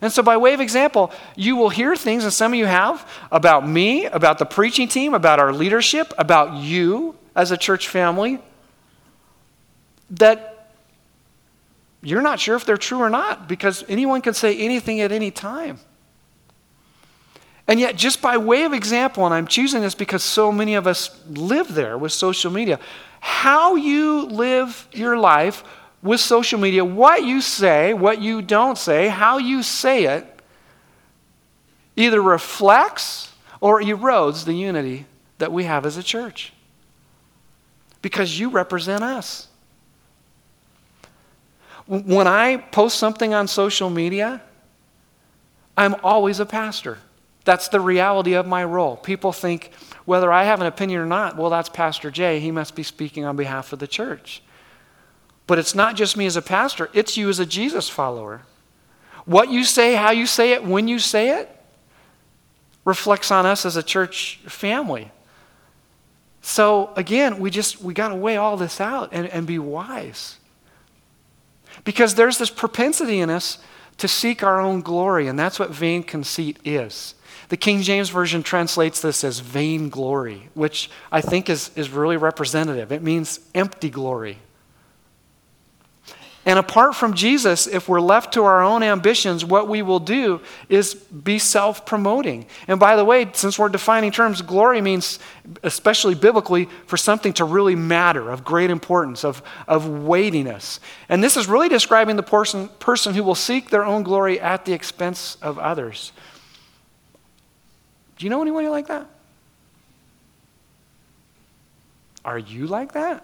And 0.01 0.11
so, 0.11 0.23
by 0.23 0.37
way 0.37 0.53
of 0.53 0.61
example, 0.61 1.11
you 1.35 1.55
will 1.55 1.69
hear 1.69 1.95
things, 1.95 2.23
and 2.23 2.33
some 2.33 2.53
of 2.53 2.59
you 2.59 2.65
have, 2.65 3.07
about 3.31 3.67
me, 3.67 4.05
about 4.05 4.39
the 4.39 4.45
preaching 4.45 4.87
team, 4.87 5.13
about 5.13 5.39
our 5.39 5.53
leadership, 5.53 6.13
about 6.17 6.55
you 6.55 7.15
as 7.35 7.51
a 7.51 7.57
church 7.57 7.87
family, 7.87 8.39
that 10.09 10.54
you're 12.05 12.21
not 12.21 12.39
sure 12.39 12.55
if 12.55 12.65
they're 12.65 12.77
true 12.77 12.99
or 12.99 13.09
not 13.09 13.49
because 13.49 13.83
anyone 13.89 14.21
can 14.21 14.35
say 14.35 14.55
anything 14.57 15.01
at 15.01 15.11
any 15.11 15.31
time. 15.31 15.79
And 17.67 17.79
yet, 17.79 17.95
just 17.95 18.21
by 18.21 18.37
way 18.37 18.63
of 18.63 18.73
example, 18.73 19.25
and 19.25 19.33
I'm 19.33 19.47
choosing 19.47 19.81
this 19.81 19.95
because 19.95 20.23
so 20.23 20.51
many 20.51 20.75
of 20.75 20.85
us 20.85 21.19
live 21.27 21.73
there 21.73 21.97
with 21.97 22.11
social 22.11 22.51
media, 22.51 22.79
how 23.21 23.73
you 23.73 24.27
live 24.27 24.87
your 24.91 25.17
life 25.17 25.63
with 26.03 26.19
social 26.19 26.59
media, 26.59 26.85
what 26.85 27.23
you 27.23 27.41
say, 27.41 27.91
what 27.95 28.21
you 28.21 28.43
don't 28.43 28.77
say, 28.77 29.07
how 29.07 29.39
you 29.39 29.63
say 29.63 30.03
it, 30.03 30.27
either 31.95 32.21
reflects 32.21 33.33
or 33.59 33.81
erodes 33.81 34.45
the 34.45 34.53
unity 34.53 35.07
that 35.39 35.51
we 35.51 35.63
have 35.63 35.87
as 35.87 35.97
a 35.97 36.03
church. 36.03 36.53
Because 38.03 38.39
you 38.39 38.49
represent 38.49 39.03
us. 39.03 39.47
When 41.87 42.27
I 42.27 42.57
post 42.57 42.97
something 42.97 43.33
on 43.33 43.47
social 43.47 43.89
media, 43.89 44.41
I'm 45.77 45.95
always 46.03 46.39
a 46.39 46.45
pastor. 46.45 46.97
That's 47.43 47.67
the 47.67 47.79
reality 47.79 48.33
of 48.33 48.47
my 48.47 48.63
role. 48.63 48.97
People 48.97 49.31
think 49.31 49.71
whether 50.05 50.31
I 50.31 50.45
have 50.45 50.61
an 50.61 50.67
opinion 50.67 51.01
or 51.01 51.05
not, 51.05 51.37
well, 51.37 51.51
that's 51.51 51.69
Pastor 51.69 52.09
Jay. 52.09 52.39
He 52.39 52.49
must 52.51 52.75
be 52.75 52.83
speaking 52.83 53.23
on 53.23 53.35
behalf 53.35 53.71
of 53.71 53.79
the 53.79 53.87
church. 53.87 54.41
But 55.47 55.59
it's 55.59 55.75
not 55.75 55.95
just 55.95 56.17
me 56.17 56.25
as 56.25 56.35
a 56.35 56.41
pastor, 56.41 56.89
it's 56.93 57.17
you 57.17 57.29
as 57.29 57.39
a 57.39 57.45
Jesus 57.45 57.87
follower. 57.87 58.41
What 59.25 59.49
you 59.49 59.63
say, 59.63 59.93
how 59.93 60.11
you 60.11 60.25
say 60.25 60.53
it, 60.53 60.63
when 60.63 60.87
you 60.87 60.97
say 60.97 61.39
it, 61.39 61.49
reflects 62.83 63.31
on 63.31 63.45
us 63.45 63.65
as 63.65 63.75
a 63.75 63.83
church 63.83 64.39
family. 64.47 65.11
So 66.41 66.91
again, 66.95 67.39
we 67.39 67.49
just 67.49 67.81
we 67.81 67.93
got 67.93 68.09
to 68.09 68.15
weigh 68.15 68.37
all 68.37 68.57
this 68.57 68.79
out 68.79 69.09
and, 69.11 69.27
and 69.27 69.45
be 69.45 69.59
wise. 69.59 70.37
Because 71.85 72.15
there's 72.15 72.37
this 72.37 72.49
propensity 72.49 73.21
in 73.21 73.29
us 73.29 73.59
to 73.97 74.07
seek 74.09 74.43
our 74.43 74.59
own 74.59 74.81
glory, 74.81 75.27
and 75.27 75.39
that's 75.39 75.57
what 75.57 75.69
vain 75.69 76.03
conceit 76.03 76.59
is. 76.65 77.15
The 77.49 77.57
King 77.57 77.81
James 77.81 78.09
Version 78.09 78.43
translates 78.43 79.01
this 79.01 79.23
as 79.23 79.39
vain 79.39 79.89
glory, 79.89 80.49
which 80.53 80.89
I 81.11 81.21
think 81.21 81.49
is, 81.49 81.71
is 81.75 81.89
really 81.89 82.17
representative. 82.17 82.91
It 82.91 83.03
means 83.03 83.39
empty 83.53 83.89
glory. 83.89 84.39
And 86.47 86.59
apart 86.59 86.95
from 86.95 87.15
Jesus, 87.15 87.65
if 87.65 87.89
we're 87.89 87.99
left 87.99 88.35
to 88.35 88.43
our 88.43 88.61
own 88.61 88.83
ambitions, 88.83 89.43
what 89.43 89.67
we 89.67 89.81
will 89.81 89.99
do 89.99 90.41
is 90.69 90.93
be 90.93 91.39
self 91.39 91.87
promoting. 91.87 92.45
And 92.67 92.79
by 92.79 92.95
the 92.95 93.03
way, 93.03 93.27
since 93.33 93.57
we're 93.57 93.69
defining 93.69 94.11
terms, 94.11 94.43
glory 94.43 94.79
means, 94.79 95.17
especially 95.63 96.13
biblically, 96.13 96.69
for 96.85 96.97
something 96.97 97.33
to 97.33 97.45
really 97.45 97.75
matter, 97.75 98.29
of 98.29 98.43
great 98.43 98.69
importance, 98.69 99.25
of, 99.25 99.41
of 99.67 99.89
weightiness. 99.89 100.79
And 101.09 101.23
this 101.23 101.35
is 101.35 101.47
really 101.47 101.67
describing 101.67 102.15
the 102.15 102.23
person, 102.23 102.69
person 102.77 103.15
who 103.15 103.23
will 103.23 103.33
seek 103.33 103.71
their 103.71 103.83
own 103.83 104.03
glory 104.03 104.39
at 104.39 104.65
the 104.65 104.73
expense 104.73 105.37
of 105.41 105.57
others. 105.57 106.11
Do 108.17 108.25
you 108.25 108.29
know 108.29 108.43
anyone 108.43 108.69
like 108.69 108.87
that? 108.87 109.07
Are 112.23 112.37
you 112.37 112.67
like 112.67 112.93
that? 112.93 113.23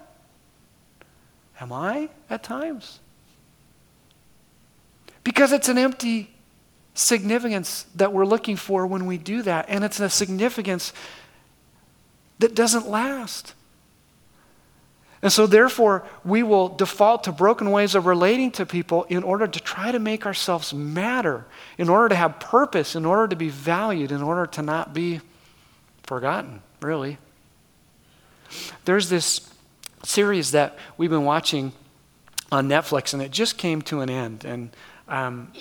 Am 1.59 1.71
I 1.71 2.09
at 2.27 2.41
times? 2.41 2.99
Because 5.23 5.51
it's 5.51 5.69
an 5.69 5.77
empty 5.77 6.33
significance 6.93 7.85
that 7.95 8.11
we're 8.11 8.25
looking 8.25 8.55
for 8.55 8.85
when 8.85 9.05
we 9.05 9.17
do 9.17 9.41
that. 9.43 9.65
And 9.69 9.83
it's 9.83 9.99
a 9.99 10.09
significance 10.09 10.93
that 12.39 12.55
doesn't 12.55 12.89
last. 12.89 13.53
And 15.21 15.31
so, 15.31 15.45
therefore, 15.45 16.03
we 16.25 16.41
will 16.41 16.67
default 16.67 17.25
to 17.25 17.31
broken 17.31 17.69
ways 17.69 17.93
of 17.93 18.07
relating 18.07 18.49
to 18.51 18.65
people 18.65 19.03
in 19.03 19.21
order 19.21 19.45
to 19.45 19.59
try 19.59 19.91
to 19.91 19.99
make 19.99 20.25
ourselves 20.25 20.73
matter, 20.73 21.45
in 21.77 21.89
order 21.89 22.09
to 22.09 22.15
have 22.15 22.39
purpose, 22.39 22.95
in 22.95 23.05
order 23.05 23.27
to 23.27 23.35
be 23.35 23.49
valued, 23.49 24.11
in 24.11 24.23
order 24.23 24.47
to 24.47 24.63
not 24.63 24.95
be 24.95 25.21
forgotten, 26.03 26.63
really. 26.81 27.19
There's 28.85 29.09
this 29.09 29.47
series 30.03 30.51
that 30.51 30.77
we've 30.97 31.11
been 31.11 31.23
watching 31.23 31.73
on 32.51 32.67
Netflix, 32.67 33.13
and 33.13 33.21
it 33.21 33.29
just 33.29 33.59
came 33.59 33.83
to 33.83 34.01
an 34.01 34.09
end. 34.09 34.43
And 34.43 34.71
um, 35.11 35.51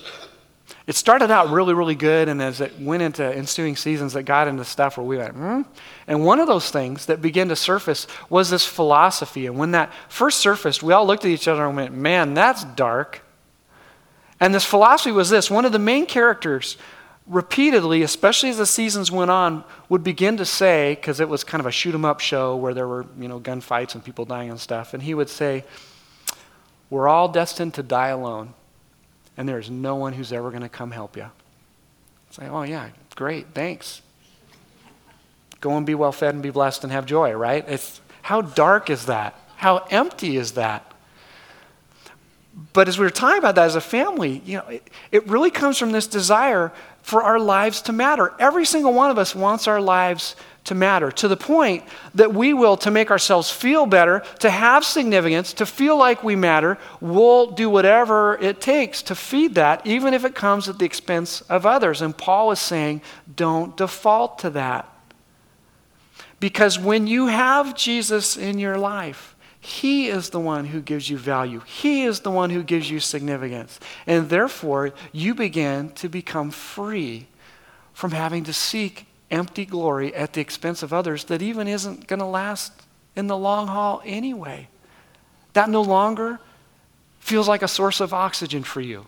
it 0.87 0.95
started 0.95 1.31
out 1.31 1.51
really, 1.51 1.75
really 1.75 1.95
good, 1.95 2.29
and 2.29 2.41
as 2.41 2.61
it 2.61 2.79
went 2.81 3.03
into 3.03 3.25
ensuing 3.25 3.77
seasons, 3.77 4.15
it 4.17 4.23
got 4.23 4.49
into 4.49 4.65
stuff 4.65 4.97
where 4.97 5.05
we 5.05 5.19
went, 5.19 5.35
hmm? 5.35 5.63
And 6.07 6.25
one 6.25 6.39
of 6.41 6.47
those 6.47 6.71
things 6.71 7.07
that 7.07 7.21
began 7.21 7.49
to 7.49 7.57
surface 7.57 8.07
was 8.29 8.51
this 8.51 8.65
philosophy. 8.65 9.47
And 9.47 9.59
when 9.59 9.73
that 9.73 9.93
first 10.09 10.39
surfaced, 10.39 10.83
we 10.83 10.93
all 10.93 11.07
looked 11.07 11.25
at 11.25 11.31
each 11.31 11.49
other 11.49 11.67
and 11.67 11.77
went, 11.77 11.95
man, 11.95 12.35
that's 12.35 12.65
dark. 12.65 13.23
And 14.39 14.55
this 14.55 14.65
philosophy 14.65 15.13
was 15.13 15.31
this 15.31 15.51
one 15.51 15.65
of 15.65 15.73
the 15.73 15.79
main 15.79 16.07
characters 16.07 16.77
repeatedly, 17.27 18.03
especially 18.03 18.49
as 18.51 18.59
the 18.59 18.67
seasons 18.67 19.13
went 19.13 19.31
on, 19.31 19.65
would 19.89 20.03
begin 20.03 20.37
to 20.39 20.45
say, 20.45 20.95
because 20.95 21.21
it 21.21 21.29
was 21.29 21.45
kind 21.45 21.61
of 21.61 21.67
a 21.67 21.73
shoot 21.73 21.95
'em 21.95 22.05
up 22.05 22.21
show 22.21 22.57
where 22.57 22.75
there 22.75 22.89
were, 22.89 23.07
you 23.19 23.29
know, 23.29 23.39
gunfights 23.39 23.95
and 23.95 24.05
people 24.05 24.25
dying 24.25 24.51
and 24.51 24.59
stuff, 24.59 24.95
and 24.95 25.03
he 25.03 25.15
would 25.15 25.29
say, 25.29 25.65
We're 26.89 27.07
all 27.07 27.29
destined 27.29 27.75
to 27.75 27.85
die 27.85 28.09
alone 28.09 28.55
and 29.41 29.49
there's 29.49 29.71
no 29.71 29.97
one 29.97 30.13
who's 30.13 30.35
ever 30.35 30.51
going 30.51 30.61
to 30.61 30.69
come 30.69 30.91
help 30.91 31.17
you. 31.17 31.25
Say, 32.31 32.47
oh, 32.47 32.61
yeah, 32.61 32.91
great, 33.17 33.47
thanks. 33.55 34.03
Go 35.63 35.79
and 35.79 35.87
be 35.87 35.95
well 35.95 36.13
fed 36.13 36.35
and 36.35 36.43
be 36.43 36.51
blessed 36.51 36.85
and 36.85 36.93
have 36.93 37.07
joy, 37.07 37.33
right? 37.33 37.65
It's, 37.67 38.03
how 38.21 38.43
dark 38.43 38.91
is 38.91 39.07
that? 39.07 39.35
How 39.57 39.79
empty 39.91 40.37
is 40.37 40.53
that? 40.53 40.93
But 42.75 42.87
as 42.87 42.99
we 42.99 43.07
were 43.07 43.11
talking 43.11 43.39
about 43.39 43.55
that 43.55 43.65
as 43.65 43.77
a 43.77 43.81
family, 43.81 44.43
you 44.45 44.59
know, 44.59 44.67
it, 44.69 44.87
it 45.11 45.27
really 45.27 45.51
comes 45.51 45.79
from 45.79 45.93
this 45.93 46.07
desire 46.07 46.71
for 47.01 47.23
our 47.23 47.39
lives 47.39 47.81
to 47.83 47.95
matter. 47.95 48.35
Every 48.39 48.67
single 48.67 48.93
one 48.93 49.11
of 49.11 49.17
us 49.17 49.35
wants 49.35 49.67
our 49.67 49.81
lives 49.81 50.37
to 50.65 50.75
matter 50.75 51.11
to 51.11 51.27
the 51.27 51.37
point 51.37 51.83
that 52.15 52.35
we 52.35 52.53
will, 52.53 52.77
to 52.77 52.91
make 52.91 53.11
ourselves 53.11 53.51
feel 53.51 53.87
better, 53.87 54.23
to 54.41 54.51
have 54.51 54.85
significance, 54.85 55.53
to 55.55 55.67
feel 55.67 55.97
like 55.97 56.23
we 56.23 56.37
matter, 56.37 56.79
we'll 57.01 57.51
do 57.51 57.71
whatever 57.71 58.37
it 58.41 58.61
takes 58.61 59.03
to 59.03 59.15
feed 59.15 59.55
that, 59.55 59.87
even 59.87 60.13
if 60.15 60.25
it 60.25 60.35
comes 60.35 60.69
at 60.69 60.79
the 60.79 60.85
expense 60.85 61.41
of 61.43 61.65
others. 61.65 62.03
And 62.03 62.17
Paul 62.17 62.51
is 62.51 62.61
saying, 62.61 63.01
don't 63.35 63.77
default 63.77 64.39
to 64.41 64.51
that. 64.51 64.87
Because 66.41 66.79
when 66.79 67.07
you 67.07 67.27
have 67.27 67.75
Jesus 67.75 68.37
in 68.37 68.59
your 68.59 68.79
life, 68.79 69.37
he 69.61 70.09
is 70.09 70.31
the 70.31 70.41
one 70.41 70.65
who 70.67 70.81
gives 70.81 71.11
you 71.11 71.19
value. 71.19 71.61
He 71.67 72.05
is 72.05 72.21
the 72.21 72.31
one 72.31 72.49
who 72.49 72.63
gives 72.63 72.91
you 72.91 72.99
significance. 72.99 73.79
And 74.07 74.31
therefore, 74.31 74.93
you 75.13 75.35
begin 75.35 75.91
to 75.93 76.09
become 76.09 76.51
free 76.51 77.27
from 77.93 78.13
having 78.13 78.45
to 78.45 78.55
seek 78.55 79.07
empty 79.31 79.65
glory 79.65 80.15
at 80.15 80.33
the 80.33 80.41
expense 80.41 80.83
of 80.83 80.93
others 80.93 81.25
that 81.25 81.43
even 81.43 81.69
isn't 81.69 82.07
going 82.07 82.21
to 82.21 82.27
last 82.27 82.73
in 83.17 83.27
the 83.27 83.37
long 83.37 83.69
haul 83.69 84.03
anyway. 84.05 84.69
That 85.53 85.69
no 85.69 85.83
longer 85.83 86.41
feels 87.19 87.49
like 87.49 87.63
a 87.63 87.69
source 87.69 88.01
of 88.01 88.13
oxygen 88.15 88.63
for 88.65 88.81
you. 88.81 89.07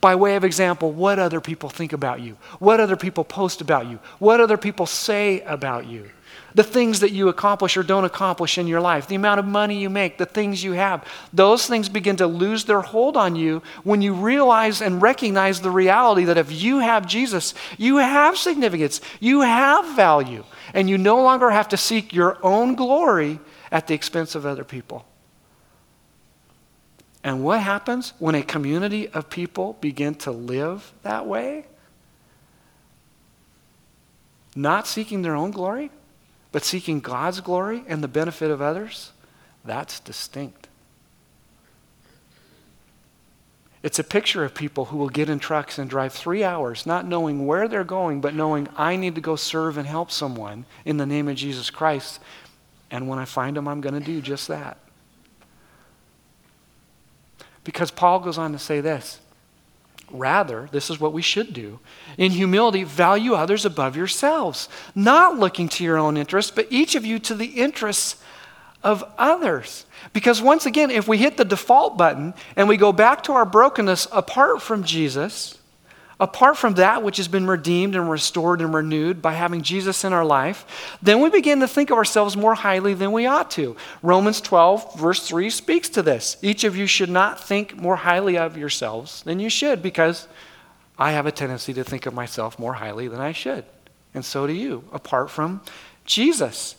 By 0.00 0.14
way 0.16 0.34
of 0.36 0.44
example, 0.44 0.90
what 0.90 1.18
other 1.18 1.40
people 1.40 1.68
think 1.68 1.92
about 1.92 2.20
you, 2.20 2.36
what 2.58 2.80
other 2.80 2.96
people 2.96 3.24
post 3.24 3.60
about 3.60 3.86
you, 3.86 4.00
what 4.18 4.40
other 4.40 4.56
people 4.56 4.86
say 4.86 5.40
about 5.42 5.86
you 5.86 6.10
the 6.54 6.62
things 6.62 7.00
that 7.00 7.12
you 7.12 7.28
accomplish 7.28 7.76
or 7.76 7.82
don't 7.82 8.04
accomplish 8.04 8.58
in 8.58 8.66
your 8.66 8.80
life, 8.80 9.06
the 9.06 9.14
amount 9.14 9.40
of 9.40 9.46
money 9.46 9.78
you 9.78 9.90
make, 9.90 10.18
the 10.18 10.26
things 10.26 10.62
you 10.62 10.72
have, 10.72 11.06
those 11.32 11.66
things 11.66 11.88
begin 11.88 12.16
to 12.16 12.26
lose 12.26 12.64
their 12.64 12.80
hold 12.80 13.16
on 13.16 13.36
you 13.36 13.62
when 13.84 14.02
you 14.02 14.14
realize 14.14 14.80
and 14.80 15.02
recognize 15.02 15.60
the 15.60 15.70
reality 15.70 16.24
that 16.24 16.38
if 16.38 16.50
you 16.50 16.78
have 16.78 17.06
Jesus, 17.06 17.54
you 17.78 17.96
have 17.96 18.36
significance, 18.36 19.00
you 19.20 19.40
have 19.42 19.96
value, 19.96 20.44
and 20.74 20.88
you 20.88 20.98
no 20.98 21.22
longer 21.22 21.50
have 21.50 21.68
to 21.68 21.76
seek 21.76 22.12
your 22.12 22.38
own 22.42 22.74
glory 22.74 23.40
at 23.70 23.86
the 23.86 23.94
expense 23.94 24.34
of 24.34 24.44
other 24.44 24.64
people. 24.64 25.06
And 27.24 27.44
what 27.44 27.60
happens 27.60 28.14
when 28.18 28.34
a 28.34 28.42
community 28.42 29.08
of 29.08 29.30
people 29.30 29.78
begin 29.80 30.14
to 30.16 30.32
live 30.32 30.92
that 31.02 31.26
way? 31.26 31.66
Not 34.54 34.86
seeking 34.86 35.22
their 35.22 35.36
own 35.36 35.52
glory? 35.52 35.90
But 36.52 36.64
seeking 36.64 37.00
God's 37.00 37.40
glory 37.40 37.82
and 37.88 38.02
the 38.02 38.08
benefit 38.08 38.50
of 38.50 38.60
others, 38.60 39.12
that's 39.64 39.98
distinct. 40.00 40.68
It's 43.82 43.98
a 43.98 44.04
picture 44.04 44.44
of 44.44 44.54
people 44.54 44.86
who 44.86 44.96
will 44.96 45.08
get 45.08 45.28
in 45.28 45.40
trucks 45.40 45.76
and 45.78 45.90
drive 45.90 46.12
three 46.12 46.44
hours, 46.44 46.86
not 46.86 47.06
knowing 47.06 47.46
where 47.46 47.66
they're 47.66 47.82
going, 47.82 48.20
but 48.20 48.34
knowing 48.34 48.68
I 48.76 48.94
need 48.94 49.16
to 49.16 49.20
go 49.20 49.34
serve 49.34 49.76
and 49.76 49.88
help 49.88 50.12
someone 50.12 50.66
in 50.84 50.98
the 50.98 51.06
name 51.06 51.26
of 51.26 51.34
Jesus 51.34 51.68
Christ. 51.68 52.20
And 52.92 53.08
when 53.08 53.18
I 53.18 53.24
find 53.24 53.56
them, 53.56 53.66
I'm 53.66 53.80
going 53.80 53.98
to 53.98 54.00
do 54.00 54.20
just 54.20 54.46
that. 54.48 54.78
Because 57.64 57.90
Paul 57.90 58.20
goes 58.20 58.38
on 58.38 58.52
to 58.52 58.58
say 58.58 58.80
this 58.80 59.20
Rather, 60.12 60.68
this 60.72 60.90
is 60.90 61.00
what 61.00 61.12
we 61.12 61.22
should 61.22 61.52
do. 61.52 61.80
In 62.18 62.32
humility, 62.32 62.84
value 62.84 63.34
others 63.34 63.64
above 63.64 63.96
yourselves, 63.96 64.68
not 64.94 65.38
looking 65.38 65.68
to 65.70 65.84
your 65.84 65.96
own 65.96 66.16
interests, 66.16 66.50
but 66.50 66.66
each 66.70 66.94
of 66.94 67.04
you 67.04 67.18
to 67.20 67.34
the 67.34 67.46
interests 67.46 68.22
of 68.82 69.04
others. 69.16 69.86
Because 70.12 70.42
once 70.42 70.66
again, 70.66 70.90
if 70.90 71.08
we 71.08 71.18
hit 71.18 71.36
the 71.36 71.44
default 71.44 71.96
button 71.96 72.34
and 72.56 72.68
we 72.68 72.76
go 72.76 72.92
back 72.92 73.22
to 73.24 73.32
our 73.32 73.46
brokenness 73.46 74.06
apart 74.12 74.60
from 74.60 74.84
Jesus, 74.84 75.58
apart 76.22 76.56
from 76.56 76.74
that 76.74 77.02
which 77.02 77.16
has 77.16 77.26
been 77.26 77.48
redeemed 77.48 77.96
and 77.96 78.08
restored 78.08 78.60
and 78.60 78.72
renewed 78.72 79.20
by 79.20 79.32
having 79.32 79.60
Jesus 79.60 80.04
in 80.04 80.12
our 80.12 80.24
life, 80.24 80.96
then 81.02 81.20
we 81.20 81.28
begin 81.28 81.58
to 81.58 81.66
think 81.66 81.90
of 81.90 81.98
ourselves 81.98 82.36
more 82.36 82.54
highly 82.54 82.94
than 82.94 83.10
we 83.10 83.26
ought 83.26 83.50
to. 83.50 83.76
Romans 84.04 84.40
12, 84.40 85.00
verse 85.00 85.26
3 85.26 85.50
speaks 85.50 85.88
to 85.88 86.00
this. 86.00 86.36
Each 86.40 86.62
of 86.62 86.76
you 86.76 86.86
should 86.86 87.10
not 87.10 87.42
think 87.42 87.76
more 87.76 87.96
highly 87.96 88.38
of 88.38 88.56
yourselves 88.56 89.24
than 89.24 89.40
you 89.40 89.50
should, 89.50 89.82
because 89.82 90.28
I 90.96 91.10
have 91.10 91.26
a 91.26 91.32
tendency 91.32 91.74
to 91.74 91.82
think 91.82 92.06
of 92.06 92.14
myself 92.14 92.56
more 92.56 92.74
highly 92.74 93.08
than 93.08 93.20
I 93.20 93.32
should. 93.32 93.64
And 94.14 94.24
so 94.24 94.46
do 94.46 94.52
you, 94.52 94.84
apart 94.92 95.28
from 95.28 95.60
Jesus. 96.04 96.76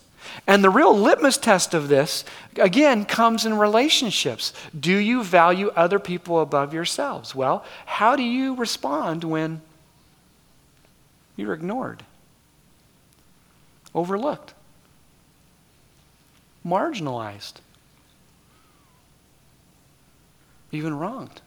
And 0.48 0.64
the 0.64 0.70
real 0.70 0.98
litmus 0.98 1.38
test 1.38 1.74
of 1.74 1.88
this, 1.88 2.26
again, 2.58 3.06
comes 3.06 3.46
in 3.46 3.58
relationships. 3.58 4.54
Do 4.78 4.96
you 4.96 5.24
value 5.24 5.70
other 5.76 6.00
people 6.00 6.40
above 6.42 6.74
yourselves? 6.74 7.34
Well, 7.34 7.64
how 7.86 8.16
do 8.16 8.24
you 8.24 8.56
respond 8.56 9.24
when 9.24 9.62
you're 11.36 11.54
ignored, 11.54 12.04
overlooked, 13.96 14.54
marginalized, 16.66 17.56
even 20.72 20.98
wronged? 20.98 21.42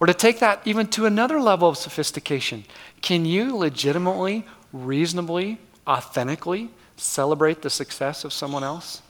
Or 0.00 0.06
to 0.06 0.14
take 0.14 0.38
that 0.38 0.60
even 0.64 0.86
to 0.88 1.06
another 1.06 1.40
level 1.40 1.68
of 1.68 1.76
sophistication, 1.76 2.64
can 3.02 3.24
you 3.24 3.56
legitimately, 3.56 4.44
reasonably 4.72 5.58
authentically 5.88 6.70
celebrate 6.96 7.62
the 7.62 7.70
success 7.70 8.24
of 8.24 8.32
someone 8.32 8.62
else? 8.62 9.02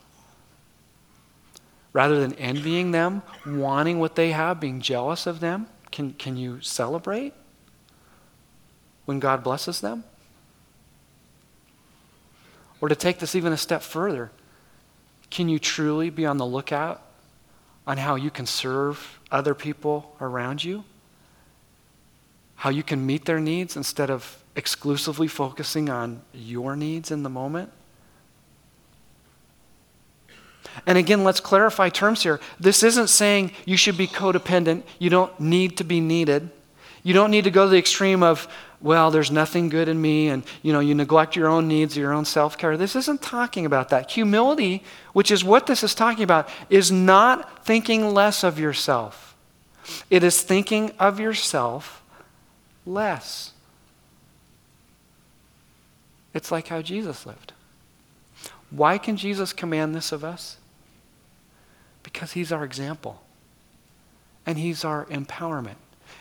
Rather 1.93 2.21
than 2.21 2.35
envying 2.35 2.93
them, 2.93 3.23
wanting 3.47 3.99
what 3.99 4.15
they 4.15 4.31
have, 4.31 4.61
being 4.61 4.81
jealous 4.81 5.27
of 5.27 5.41
them, 5.41 5.67
can, 5.91 6.13
can 6.13 6.37
you 6.37 6.61
celebrate 6.61 7.33
when 9.07 9.19
God 9.19 9.43
blesses 9.43 9.81
them? 9.81 10.05
Or 12.81 12.89
to 12.89 12.95
take 12.95 13.19
this 13.19 13.35
even 13.35 13.53
a 13.53 13.57
step 13.57 13.83
further, 13.83 14.31
can 15.31 15.49
you 15.49 15.59
truly 15.59 16.11
be 16.11 16.25
on 16.25 16.37
the 16.37 16.47
lookout 16.47 17.03
on 17.87 17.97
how 17.97 18.15
you 18.15 18.31
can 18.31 18.47
serve 18.47 19.19
other 19.31 19.55
people 19.55 20.15
around 20.21 20.63
you? 20.63 20.85
How 22.57 22.71
you 22.71 22.83
can 22.83 23.05
meet 23.05 23.25
their 23.25 23.41
needs 23.41 23.77
instead 23.77 24.11
of 24.11 24.43
exclusively 24.59 25.29
focusing 25.29 25.89
on 25.89 26.21
your 26.35 26.77
needs 26.77 27.11
in 27.11 27.23
the 27.23 27.31
moment? 27.31 27.71
And 30.85 30.99
again, 30.99 31.25
let's 31.25 31.41
clarify 31.41 31.89
terms 31.89 32.23
here. 32.23 32.41
This 32.61 32.83
isn't 32.83 33.09
saying 33.09 33.53
you 33.65 33.77
should 33.77 33.97
be 33.97 34.07
codependent. 34.07 34.83
You 34.99 35.11
don't 35.11 35.39
need 35.41 35.77
to 35.79 35.85
be 35.85 36.01
needed. 36.01 36.51
You 37.03 37.15
don't 37.15 37.31
need 37.31 37.45
to 37.45 37.51
go 37.51 37.65
to 37.65 37.71
the 37.71 37.79
extreme 37.79 38.23
of, 38.23 38.49
well, 38.81 39.11
there's 39.11 39.31
nothing 39.31 39.69
good 39.69 39.89
in 39.89 40.01
me, 40.01 40.29
and 40.29 40.45
you 40.63 40.73
know, 40.73 40.81
you 40.81 40.95
neglect 40.95 41.37
your 41.37 41.49
own 41.49 41.67
needs, 41.67 41.97
your 41.97 42.13
own 42.13 42.25
self-care. 42.25 42.77
This 42.77 42.97
isn't 42.97 43.23
talking 43.23 43.65
about 43.65 43.89
that. 43.89 44.11
Humility, 44.11 44.83
which 45.13 45.31
is 45.31 45.43
what 45.43 45.67
this 45.67 45.83
is 45.83 45.95
talking 45.95 46.25
about, 46.25 46.49
is 46.69 46.91
not 46.93 47.65
thinking 47.65 48.13
less 48.13 48.45
of 48.45 48.59
yourself. 48.59 49.37
It 50.11 50.23
is 50.23 50.43
thinking 50.43 50.93
of 50.99 51.19
yourself 51.19 52.03
less. 52.85 53.53
It's 56.35 56.53
like 56.53 56.69
how 56.69 56.83
Jesus 56.83 57.27
lived. 57.27 57.53
Why 58.71 58.99
can 58.99 59.17
Jesus 59.17 59.53
command 59.53 59.95
this 59.95 60.13
of 60.13 60.25
us? 60.25 60.59
Because 62.03 62.33
he's 62.33 62.53
our 62.53 62.65
example. 62.65 63.23
And 64.47 64.59
he's 64.59 64.85
our 64.85 65.07
empowerment. 65.07 65.77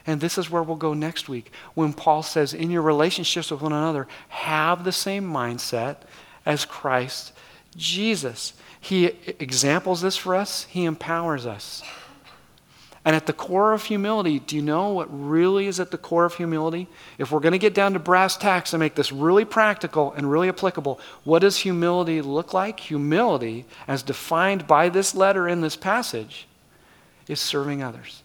And 0.06 0.22
this 0.22 0.38
is 0.38 0.50
where 0.50 0.64
we'll 0.64 0.78
go 0.78 0.94
next 0.94 1.28
week 1.28 1.52
when 1.74 1.94
Paul 1.94 2.24
says, 2.24 2.54
in 2.54 2.72
your 2.72 2.82
relationships 2.82 3.52
with 3.52 3.62
one 3.62 3.74
another, 3.74 4.08
have 4.30 4.84
the 4.84 4.92
same 4.92 5.30
mindset 5.30 5.98
as 6.46 6.64
Christ 6.66 7.34
Jesus. 7.76 8.54
He 8.80 9.08
examples 9.40 10.02
this 10.02 10.16
for 10.16 10.36
us, 10.36 10.64
he 10.66 10.86
empowers 10.86 11.46
us. 11.46 11.84
And 13.08 13.16
at 13.16 13.26
the 13.26 13.32
core 13.32 13.72
of 13.72 13.86
humility, 13.86 14.40
do 14.40 14.58
you 14.58 14.62
know 14.62 14.90
what 14.90 15.08
really 15.10 15.68
is 15.68 15.80
at 15.80 15.92
the 15.92 15.98
core 15.98 16.26
of 16.26 16.34
humility? 16.34 16.90
If 17.18 17.32
we're 17.32 17.40
going 17.40 17.54
to 17.54 17.58
get 17.58 17.74
down 17.74 17.94
to 17.94 18.00
brass 18.00 18.36
tacks 18.36 18.74
and 18.74 18.82
make 18.82 18.96
this 18.96 19.14
really 19.14 19.46
practical 19.46 20.12
and 20.12 20.30
really 20.30 20.50
applicable, 20.50 21.00
what 21.24 21.40
does 21.40 21.56
humility 21.56 22.22
look 22.22 22.54
like? 22.54 22.82
Humility, 22.82 23.64
as 23.88 24.04
defined 24.04 24.68
by 24.68 24.90
this 24.90 25.16
letter 25.16 25.48
in 25.48 25.62
this 25.62 25.78
passage, 25.78 26.50
is 27.30 27.40
serving 27.40 27.82
others. 27.82 28.24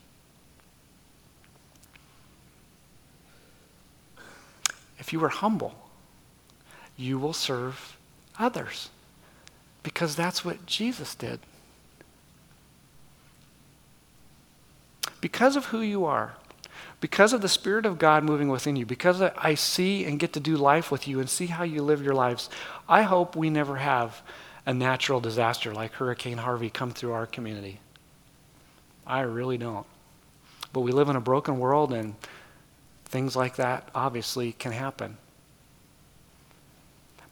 If 4.98 5.12
you 5.12 5.22
are 5.22 5.28
humble, 5.28 5.76
you 6.96 7.20
will 7.20 7.34
serve 7.34 7.96
others 8.36 8.90
because 9.84 10.16
that's 10.16 10.44
what 10.44 10.66
Jesus 10.66 11.14
did. 11.14 11.38
Because 15.22 15.56
of 15.56 15.66
who 15.66 15.80
you 15.80 16.04
are, 16.04 16.34
because 17.00 17.32
of 17.32 17.40
the 17.40 17.48
Spirit 17.48 17.86
of 17.86 17.98
God 17.98 18.24
moving 18.24 18.48
within 18.48 18.76
you, 18.76 18.84
because 18.84 19.22
I 19.22 19.54
see 19.54 20.04
and 20.04 20.18
get 20.18 20.34
to 20.34 20.40
do 20.40 20.56
life 20.56 20.90
with 20.90 21.08
you 21.08 21.20
and 21.20 21.30
see 21.30 21.46
how 21.46 21.64
you 21.64 21.80
live 21.80 22.02
your 22.02 22.14
lives, 22.14 22.50
I 22.88 23.02
hope 23.02 23.34
we 23.34 23.48
never 23.48 23.76
have 23.76 24.20
a 24.66 24.74
natural 24.74 25.20
disaster 25.20 25.72
like 25.72 25.92
Hurricane 25.92 26.38
Harvey 26.38 26.68
come 26.68 26.90
through 26.90 27.12
our 27.12 27.26
community. 27.26 27.78
I 29.06 29.20
really 29.20 29.58
don't. 29.58 29.86
But 30.72 30.80
we 30.80 30.90
live 30.92 31.08
in 31.08 31.16
a 31.16 31.20
broken 31.20 31.58
world, 31.58 31.92
and 31.92 32.14
things 33.04 33.36
like 33.36 33.56
that 33.56 33.88
obviously 33.94 34.52
can 34.52 34.72
happen. 34.72 35.18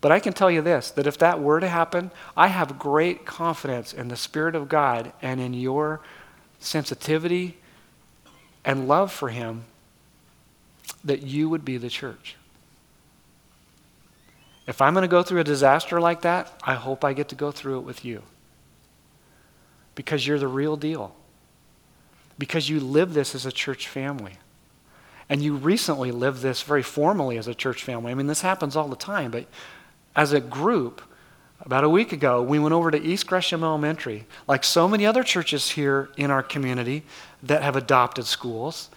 But 0.00 0.12
I 0.12 0.20
can 0.20 0.32
tell 0.32 0.50
you 0.50 0.62
this 0.62 0.92
that 0.92 1.06
if 1.08 1.18
that 1.18 1.40
were 1.40 1.58
to 1.58 1.68
happen, 1.68 2.12
I 2.36 2.48
have 2.48 2.78
great 2.78 3.26
confidence 3.26 3.92
in 3.92 4.08
the 4.08 4.16
Spirit 4.16 4.54
of 4.54 4.68
God 4.68 5.12
and 5.20 5.40
in 5.40 5.54
your 5.54 6.00
sensitivity 6.60 7.56
and 8.64 8.88
love 8.88 9.12
for 9.12 9.28
Him 9.28 9.64
that 11.04 11.22
you 11.22 11.48
would 11.48 11.64
be 11.64 11.76
the 11.76 11.88
church. 11.88 12.36
If 14.66 14.80
I'm 14.80 14.94
going 14.94 15.02
to 15.02 15.08
go 15.08 15.22
through 15.22 15.40
a 15.40 15.44
disaster 15.44 16.00
like 16.00 16.22
that, 16.22 16.52
I 16.62 16.74
hope 16.74 17.04
I 17.04 17.12
get 17.12 17.28
to 17.30 17.34
go 17.34 17.50
through 17.50 17.78
it 17.78 17.82
with 17.82 18.04
you. 18.04 18.22
Because 19.94 20.26
you're 20.26 20.38
the 20.38 20.46
real 20.46 20.76
deal. 20.76 21.14
Because 22.38 22.68
you 22.68 22.78
live 22.78 23.12
this 23.14 23.34
as 23.34 23.44
a 23.44 23.52
church 23.52 23.88
family. 23.88 24.34
And 25.28 25.42
you 25.42 25.54
recently 25.54 26.12
lived 26.12 26.42
this 26.42 26.62
very 26.62 26.82
formally 26.82 27.36
as 27.36 27.48
a 27.48 27.54
church 27.54 27.82
family. 27.82 28.12
I 28.12 28.14
mean, 28.14 28.26
this 28.26 28.42
happens 28.42 28.76
all 28.76 28.88
the 28.88 28.96
time, 28.96 29.30
but 29.30 29.46
as 30.14 30.32
a 30.32 30.40
group, 30.40 31.02
about 31.62 31.84
a 31.84 31.88
week 31.88 32.12
ago, 32.12 32.42
we 32.42 32.58
went 32.58 32.72
over 32.72 32.90
to 32.90 33.00
East 33.00 33.26
Gresham 33.26 33.62
Elementary, 33.62 34.26
like 34.48 34.64
so 34.64 34.88
many 34.88 35.04
other 35.06 35.22
churches 35.22 35.70
here 35.70 36.08
in 36.16 36.30
our 36.30 36.42
community 36.42 37.02
that 37.42 37.62
have 37.62 37.76
adopted 37.76 38.24
schools. 38.26 38.90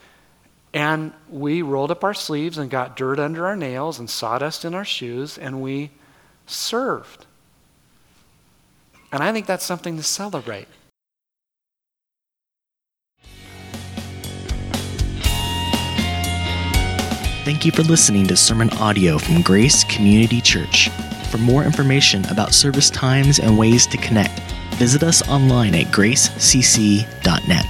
And 0.73 1.13
we 1.29 1.61
rolled 1.61 1.91
up 1.91 2.03
our 2.03 2.13
sleeves 2.13 2.57
and 2.57 2.69
got 2.69 2.95
dirt 2.95 3.19
under 3.19 3.45
our 3.45 3.55
nails 3.55 3.99
and 3.99 4.09
sawdust 4.09 4.65
in 4.65 4.73
our 4.73 4.85
shoes, 4.85 5.37
and 5.37 5.61
we 5.61 5.91
served. 6.47 7.25
And 9.11 9.21
I 9.21 9.31
think 9.31 9.45
that's 9.45 9.65
something 9.65 9.97
to 9.97 10.03
celebrate. 10.03 10.67
Thank 17.43 17.65
you 17.65 17.71
for 17.73 17.83
listening 17.83 18.25
to 18.27 18.37
sermon 18.37 18.69
audio 18.71 19.17
from 19.17 19.41
Grace 19.41 19.83
Community 19.83 20.39
Church. 20.39 20.89
For 21.33 21.39
more 21.39 21.63
information 21.63 22.23
about 22.29 22.53
service 22.53 22.91
times 22.91 23.39
and 23.39 23.57
ways 23.57 23.87
to 23.87 23.97
connect, 23.97 24.39
visit 24.75 25.01
us 25.01 25.27
online 25.27 25.73
at 25.73 25.87
gracecc.net. 25.87 27.65